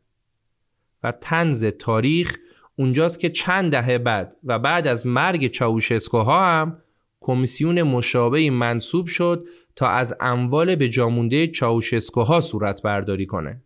[1.02, 2.38] و تنز تاریخ
[2.76, 6.78] اونجاست که چند دهه بعد و بعد از مرگ چاوشسکوها هم
[7.20, 13.62] کمیسیون مشابهی منصوب شد تا از اموال به جامونده چاوشسکوها صورت برداری کنه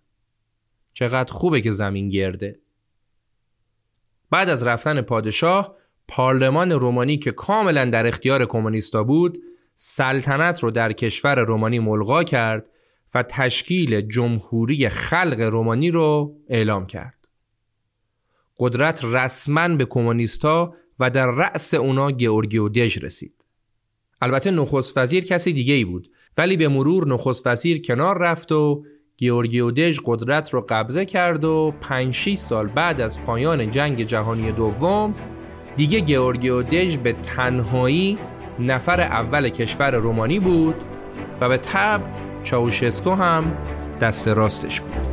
[0.93, 2.59] چقدر خوبه که زمین گرده
[4.31, 5.77] بعد از رفتن پادشاه
[6.09, 9.39] پارلمان رومانی که کاملا در اختیار کمونیستا بود
[9.75, 12.71] سلطنت رو در کشور رومانی ملغا کرد
[13.15, 17.29] و تشکیل جمهوری خلق رومانی رو اعلام کرد.
[18.59, 23.38] قدرت رسما به کمونیستا و در رأس اونا گئورگیو دژ رسید.
[24.21, 26.11] البته نخست وزیر کسی دیگه ای بود.
[26.39, 28.85] ولی به مرور نخست وزیر کنار رفت و
[29.17, 35.15] گیورگیو دژ قدرت رو قبضه کرد و 5 سال بعد از پایان جنگ جهانی دوم
[35.77, 38.19] دیگه گئورگیو دژ به تنهایی
[38.59, 40.75] نفر اول کشور رومانی بود
[41.41, 42.01] و به تب
[42.43, 43.57] چاوشسکو هم
[44.01, 45.08] دست راستش بود.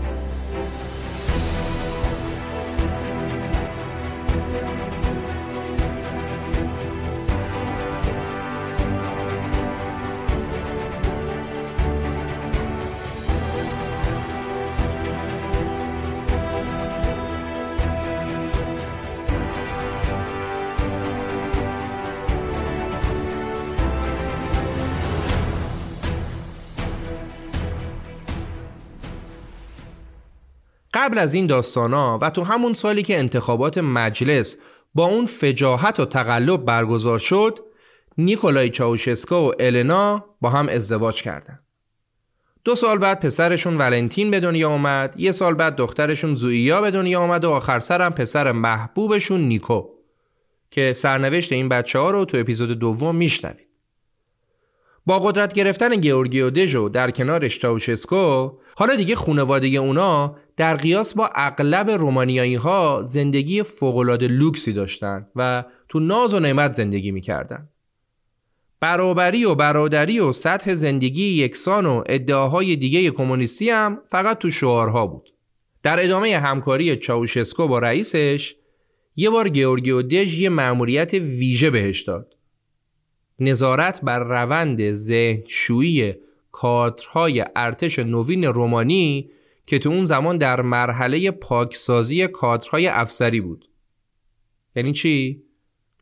[31.16, 34.58] قبل از این داستانا و تو همون سالی که انتخابات مجلس
[34.96, 37.60] با اون فجاهت و تقلب برگزار شد
[38.18, 41.60] نیکولای چاوشسکو و النا با هم ازدواج کردن.
[42.64, 47.22] دو سال بعد پسرشون ولنتین به دنیا اومد یه سال بعد دخترشون زوئیا به دنیا
[47.22, 49.84] اومد و آخر سرم پسر محبوبشون نیکو
[50.72, 53.70] که سرنوشت این بچه ها رو تو اپیزود دوم میشنوید.
[55.06, 61.30] با قدرت گرفتن گیورگیو دژو در کنارش چاوشسکو حالا دیگه خونواده اونا در قیاس با
[61.36, 67.70] اغلب رومانیایی ها زندگی فوقالعاده لوکسی داشتن و تو ناز و نعمت زندگی می‌کردن.
[68.80, 75.08] برابری و برادری و سطح زندگی یکسان و ادعاهای دیگه کمونیستی هم فقط تو شعارها
[75.08, 75.34] بود.
[75.84, 78.56] در ادامه همکاری چاوشسکو با رئیسش
[79.16, 82.34] یه بار گیورگیو دژ یه مأموریت ویژه بهش داد.
[83.40, 86.14] نظارت بر روند ذهنشویی
[86.52, 89.30] کادرهای ارتش نوین رومانی
[89.66, 93.70] که تو اون زمان در مرحله پاکسازی کادرهای افسری بود.
[94.76, 95.44] یعنی چی؟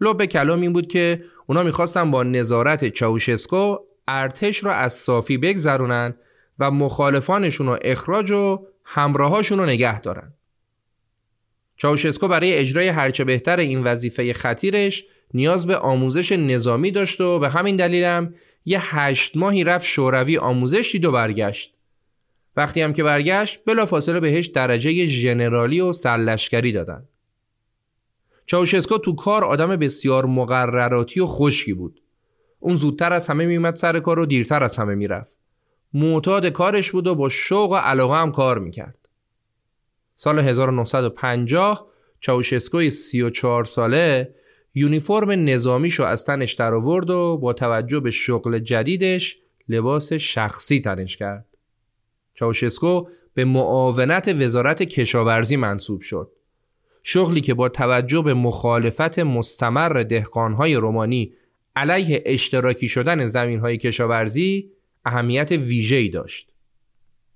[0.01, 6.15] لب کلام این بود که اونا می‌خواستن با نظارت چاوشسکو ارتش را از صافی بگذرونن
[6.59, 10.33] و مخالفانشون رو اخراج و همراهاشون رو نگه دارن.
[11.77, 17.49] چاوشسکو برای اجرای هرچه بهتر این وظیفه خطیرش نیاز به آموزش نظامی داشت و به
[17.49, 18.35] همین دلیلم
[18.65, 21.77] یه هشت ماهی رفت شوروی آموزش دید و برگشت.
[22.55, 27.07] وقتی هم که برگشت بلافاصله بهش درجه ژنرالی و سرلشکری دادن.
[28.45, 32.01] چاوشسکو تو کار آدم بسیار مقرراتی و خشکی بود.
[32.59, 35.37] اون زودتر از همه میومد سر کار و دیرتر از همه می‌رفت.
[35.93, 39.09] معتاد کارش بود و با شوق و علاقه هم کار می‌کرد.
[40.15, 41.87] سال 1950
[42.19, 44.35] چاوشسکوی 34 ساله
[44.75, 49.37] یونیفرم نظامیشو از تنش در آورد و با توجه به شغل جدیدش
[49.69, 51.45] لباس شخصی تنش کرد.
[52.33, 56.31] چاوشسکو به معاونت وزارت کشاورزی منصوب شد.
[57.03, 61.33] شغلی که با توجه به مخالفت مستمر دهقانهای رومانی
[61.75, 64.71] علیه اشتراکی شدن زمینهای کشاورزی
[65.05, 66.49] اهمیت ویژه‌ای داشت.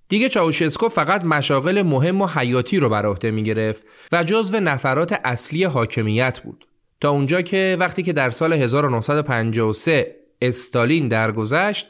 [0.10, 3.76] دیگه چاوشسکو فقط مشاغل مهم و حیاتی رو بر عهده
[4.12, 6.68] و جزو نفرات اصلی حاکمیت بود
[7.02, 11.88] تا اونجا که وقتی که در سال 1953 استالین درگذشت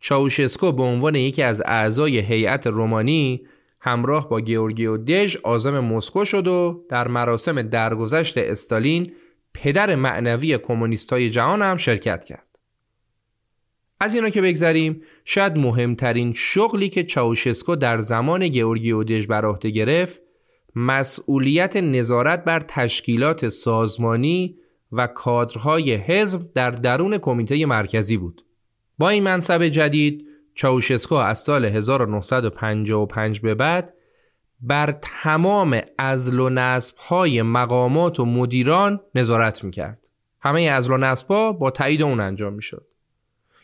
[0.00, 3.46] چاوشسکو به عنوان یکی از اعضای هیئت رومانی
[3.80, 9.12] همراه با گیورگیو دژ عازم مسکو شد و در مراسم درگذشت استالین
[9.54, 12.46] پدر معنوی کمونیستای جهان هم شرکت کرد.
[14.00, 19.70] از اینا که بگذریم شاید مهمترین شغلی که چاوشسکو در زمان گیورگیو دژ بر عهده
[19.70, 20.20] گرفت
[20.74, 24.56] مسئولیت نظارت بر تشکیلات سازمانی
[24.92, 28.44] و کادرهای حزب در درون کمیته مرکزی بود.
[29.00, 33.94] با این منصب جدید چاوشسکو از سال 1955 به بعد
[34.60, 39.98] بر تمام ازل و نصب های مقامات و مدیران نظارت می‌کرد.
[40.40, 42.86] همه ازل و نصب ها با تایید اون انجام می‌شد.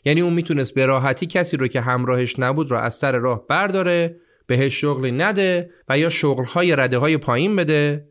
[0.05, 4.16] یعنی اون می‌تونست به راحتی کسی رو که همراهش نبود را از سر راه برداره
[4.47, 8.09] بهش شغلی نده و یا شغلهای رده های پایین بده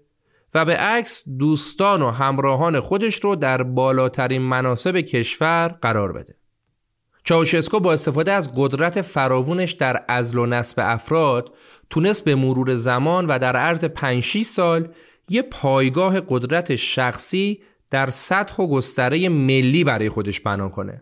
[0.53, 6.35] و به عکس دوستان و همراهان خودش رو در بالاترین مناسب کشور قرار بده.
[7.25, 11.53] چاوشسکو با استفاده از قدرت فراوونش در ازل و نصب افراد
[11.89, 14.87] تونست به مرور زمان و در عرض 5 سال
[15.29, 17.61] یه پایگاه قدرت شخصی
[17.91, 21.01] در سطح و گستره ملی برای خودش بنا کنه.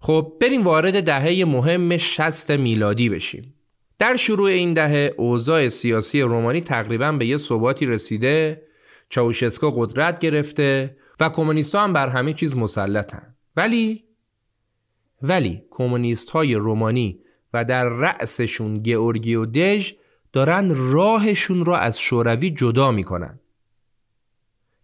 [0.00, 3.54] خب بریم وارد دهه مهم 60 میلادی بشیم.
[3.98, 8.62] در شروع این دهه اوضاع سیاسی رومانی تقریبا به یه ثباتی رسیده
[9.08, 14.05] چاوشسکو قدرت گرفته و کمونیست‌ها هم بر همه چیز مسلطن ولی
[15.22, 17.20] ولی کمونیست های رومانی
[17.54, 19.92] و در رأسشون گئورگیو دژ
[20.32, 23.40] دارن راهشون را از شوروی جدا می‌کنن.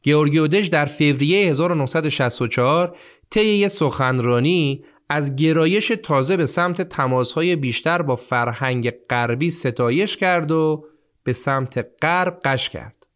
[0.03, 2.97] گئورگیو دژ در فوریه 1964
[3.31, 10.51] طی یه سخنرانی از گرایش تازه به سمت تماسهای بیشتر با فرهنگ غربی ستایش کرد
[10.51, 10.85] و
[11.25, 13.07] به سمت غرب قش کرد.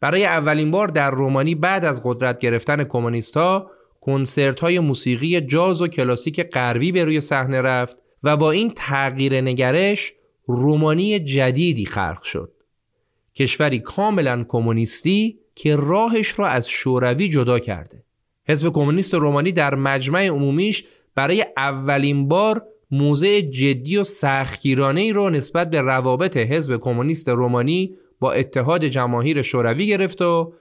[0.00, 3.70] برای اولین بار در رومانی بعد از قدرت گرفتن کمونیستها
[4.08, 9.40] کنسرت های موسیقی جاز و کلاسیک غربی به روی صحنه رفت و با این تغییر
[9.40, 10.12] نگرش
[10.46, 12.52] رومانی جدیدی خلق شد.
[13.34, 18.04] کشوری کاملا کمونیستی که راهش را از شوروی جدا کرده.
[18.48, 20.84] حزب کمونیست رومانی در مجمع عمومیش
[21.14, 27.94] برای اولین بار موضع جدی و سختگیرانه ای را نسبت به روابط حزب کمونیست رومانی
[28.20, 30.52] با اتحاد جماهیر شوروی گرفت و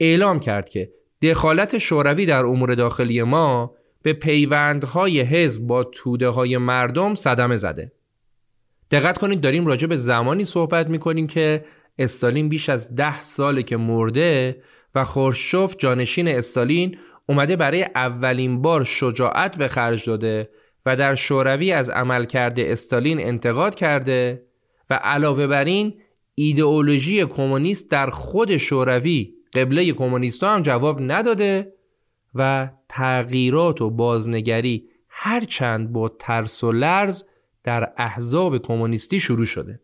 [0.00, 6.58] اعلام کرد که دخالت شوروی در امور داخلی ما به پیوندهای حزب با توده های
[6.58, 7.92] مردم صدمه زده.
[8.90, 11.64] دقت کنید داریم راجع به زمانی صحبت می‌کنیم که
[11.98, 14.62] استالین بیش از ده ساله که مرده
[14.94, 16.98] و خورشوف جانشین استالین
[17.28, 20.50] اومده برای اولین بار شجاعت به خرج داده
[20.86, 24.42] و در شوروی از عملکرد استالین انتقاد کرده
[24.90, 25.94] و علاوه بر این
[26.34, 31.72] ایدئولوژی کمونیست در خود شوروی قبله کمونیستا هم جواب نداده
[32.34, 37.24] و تغییرات و بازنگری هرچند با ترس و لرز
[37.64, 39.80] در احزاب کمونیستی شروع شده.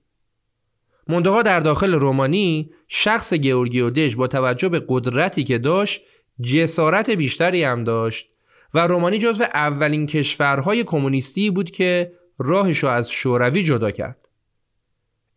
[1.08, 6.02] منتها در داخل رومانی شخص گیورگیو با توجه به قدرتی که داشت
[6.42, 8.28] جسارت بیشتری هم داشت
[8.74, 14.21] و رومانی جزو اولین کشورهای کمونیستی بود که راهش از شوروی جدا کرد.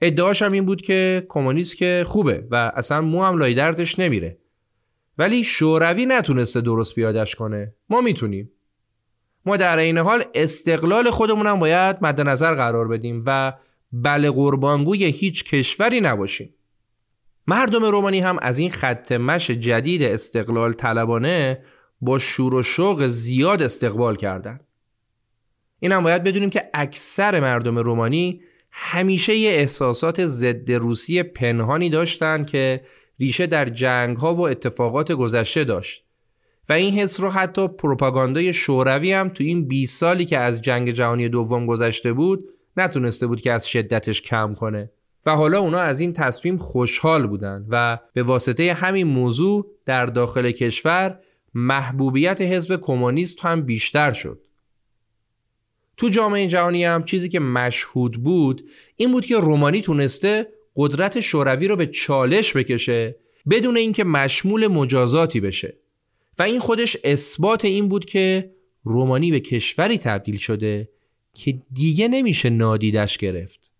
[0.01, 4.37] ادعاش هم این بود که کمونیست که خوبه و اصلا مو هم لای درزش نمیره.
[5.17, 7.73] ولی شوروی نتونسته درست بیادش کنه.
[7.89, 8.51] ما می‌تونیم.
[9.45, 13.53] ما در این حال استقلال خودمون هم باید مد نظر قرار بدیم و
[13.91, 16.53] بله قربانگوی هیچ کشوری نباشیم.
[17.47, 21.63] مردم رومانی هم از این خط مش جدید استقلال طلبانه
[22.01, 24.67] با شور و شوق زیاد استقبال کردند.
[25.79, 28.41] این هم باید بدونیم که اکثر مردم رومانی
[28.77, 32.81] همیشه یه احساسات ضد روسی پنهانی داشتن که
[33.19, 36.05] ریشه در جنگ ها و اتفاقات گذشته داشت.
[36.69, 40.91] و این حس رو حتی پروپاگاندای شوروی هم تو این 20 سالی که از جنگ
[40.91, 44.91] جهانی دوم گذشته بود نتونسته بود که از شدتش کم کنه.
[45.25, 50.51] و حالا اونا از این تصمیم خوشحال بودن و به واسطه همین موضوع در داخل
[50.51, 51.19] کشور
[51.53, 54.44] محبوبیت حزب کمونیست هم بیشتر شد.
[55.97, 61.67] تو جامعه جهانی هم چیزی که مشهود بود این بود که رومانی تونسته قدرت شوروی
[61.67, 63.15] رو به چالش بکشه
[63.49, 65.77] بدون اینکه مشمول مجازاتی بشه.
[66.39, 68.51] و این خودش اثبات این بود که
[68.83, 70.89] رومانی به کشوری تبدیل شده
[71.33, 73.71] که دیگه نمیشه نادیدش گرفت.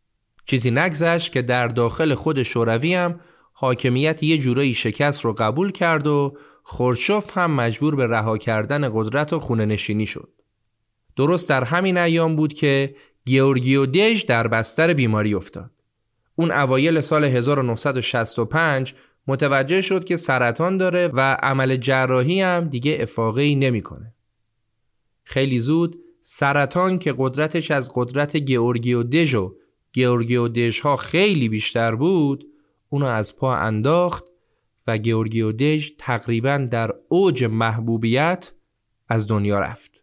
[0.45, 3.19] چیزی نگذشت که در داخل خود شوروی هم
[3.53, 9.33] حاکمیت یه جورایی شکست رو قبول کرد و خروشچف هم مجبور به رها کردن قدرت
[9.33, 10.29] و خونه نشینی شد.
[11.15, 12.95] درست در همین ایام بود که
[13.25, 15.71] گیورگیو دژ در بستر بیماری افتاد
[16.35, 18.95] اون اوایل سال 1965
[19.27, 24.13] متوجه شد که سرطان داره و عمل جراحی هم دیگه افاقه نمی‌کنه.
[25.23, 29.55] خیلی زود سرطان که قدرتش از قدرت گیورگیو دژ و
[29.93, 32.45] گیورگیو دژ ها خیلی بیشتر بود
[32.89, 34.25] اونو از پا انداخت
[34.87, 38.53] و گیورگیو دژ تقریبا در اوج محبوبیت
[39.09, 39.94] از دنیا رفت.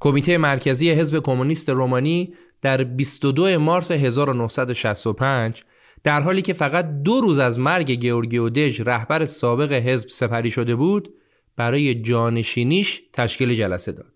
[0.00, 5.62] کمیته مرکزی حزب کمونیست رومانی در 22 مارس 1965
[6.04, 10.76] در حالی که فقط دو روز از مرگ گیورگیو دژ رهبر سابق حزب سپری شده
[10.76, 11.14] بود
[11.56, 14.12] برای جانشینیش تشکیل جلسه داد.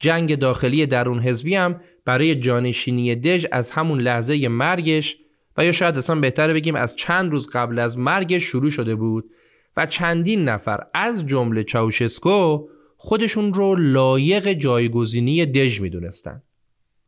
[0.00, 5.16] جنگ داخلی درون حزبی هم برای جانشینی دژ از همون لحظه مرگش
[5.56, 9.30] و یا شاید اصلا بهتره بگیم از چند روز قبل از مرگش شروع شده بود
[9.76, 12.68] و چندین نفر از جمله چاوشسکو
[13.04, 16.42] خودشون رو لایق جایگزینی دژ می‌دونستن.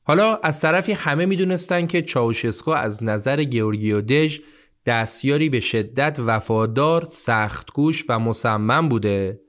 [0.02, 4.38] حالا از طرفی همه می‌دونستن که چاوشسکو از نظر گیورگیو دژ
[4.86, 9.40] دستیاری به شدت وفادار، سختگوش و مصمم بوده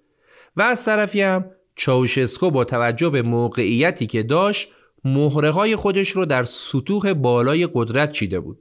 [0.56, 4.70] و از طرفی هم چاوشسکو با توجه به موقعیتی که داشت
[5.04, 8.60] مهره های خودش رو در سطوح بالای قدرت چیده بود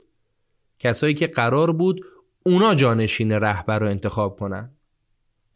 [0.78, 2.00] کسایی که قرار بود
[2.46, 4.70] اونا جانشین رهبر رو انتخاب کنن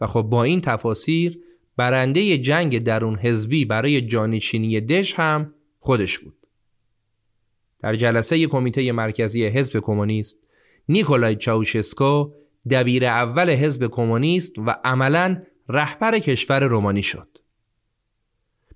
[0.01, 1.48] و خب با این تفاسیر
[1.79, 6.37] برنده جنگ درون حزبی برای جانشینی دژ هم خودش بود.
[7.79, 10.49] در جلسه کمیته مرکزی حزب کمونیست
[10.89, 12.33] نیکولای چاوشسکو
[12.71, 17.39] دبیر اول حزب کمونیست و عملا رهبر کشور رومانی شد.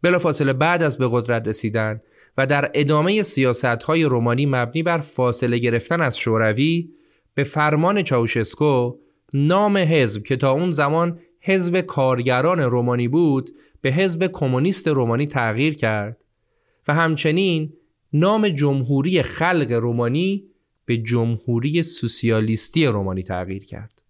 [0.02, 2.00] بلافاصله بعد از به قدرت رسیدن
[2.38, 6.90] و در ادامه سیاست های رومانی مبنی بر فاصله گرفتن از شوروی
[7.34, 8.98] به فرمان چاوشسکو
[9.34, 13.50] نام حزب که تا اون زمان حزب کارگران رومانی بود
[13.80, 16.16] به حزب کمونیست رومانی تغییر کرد
[16.88, 17.72] و همچنین
[18.12, 20.44] نام جمهوری خلق رومانی
[20.84, 24.02] به جمهوری سوسیالیستی رومانی تغییر کرد.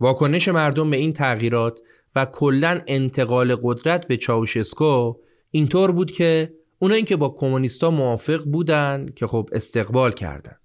[0.00, 1.78] واکنش مردم به این تغییرات
[2.16, 5.14] و کلا انتقال قدرت به چاوشسکو
[5.50, 10.56] اینطور بود که اونایی که با کمونیستا موافق بودن که خب استقبال کردن.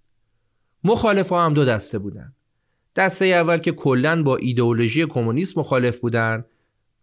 [0.84, 2.34] مخالف هم دو دسته بودن.
[2.98, 6.46] دسته اول که کلا با ایدئولوژی کمونیسم مخالف بودن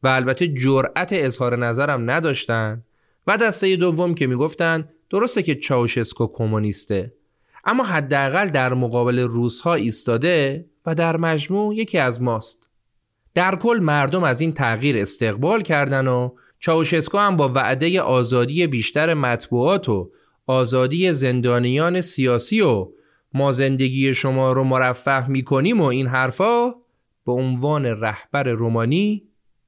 [0.03, 2.83] و البته جرأت اظهار نظرم نداشتن.
[3.27, 7.12] و دسته دوم که می‌گفتن درسته که چاوشسکو کمونیسته
[7.65, 12.69] اما حداقل در مقابل روسها ایستاده و در مجموع یکی از ماست.
[13.35, 19.15] در کل مردم از این تغییر استقبال کردن و چاوشسکو هم با وعده آزادی بیشتر
[19.15, 20.11] مطبوعات و
[20.47, 22.89] آزادی زندانیان سیاسی و
[23.35, 26.74] ما زندگی شما رو مرفه می‌کنیم و این حرفا
[27.27, 29.23] به عنوان رهبر رومانی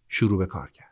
[0.08, 0.85] شروع به کار کرد.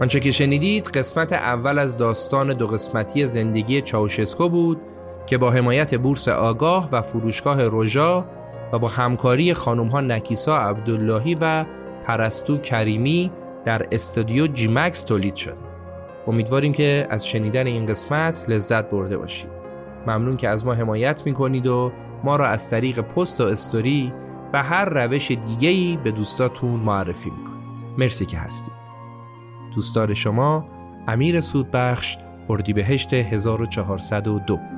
[0.00, 4.80] آنچه که شنیدید قسمت اول از داستان دو قسمتی زندگی چاوشسکو بود
[5.26, 8.24] که با حمایت بورس آگاه و فروشگاه روژا
[8.72, 11.64] و با همکاری خانم ها نکیسا عبداللهی و
[12.06, 13.32] پرستو کریمی
[13.64, 15.56] در استودیو جیمکس تولید شد.
[16.26, 19.50] امیدواریم که از شنیدن این قسمت لذت برده باشید.
[20.06, 21.92] ممنون که از ما حمایت می‌کنید و
[22.24, 24.12] ما را از طریق پست و استوری
[24.52, 27.98] و هر روش دیگه‌ای به دوستاتون معرفی می‌کنید.
[27.98, 28.87] مرسی که هستید.
[29.74, 30.68] دوستدار شما
[31.08, 32.18] امیر سودبخش
[32.48, 34.77] اردیبهشت 1402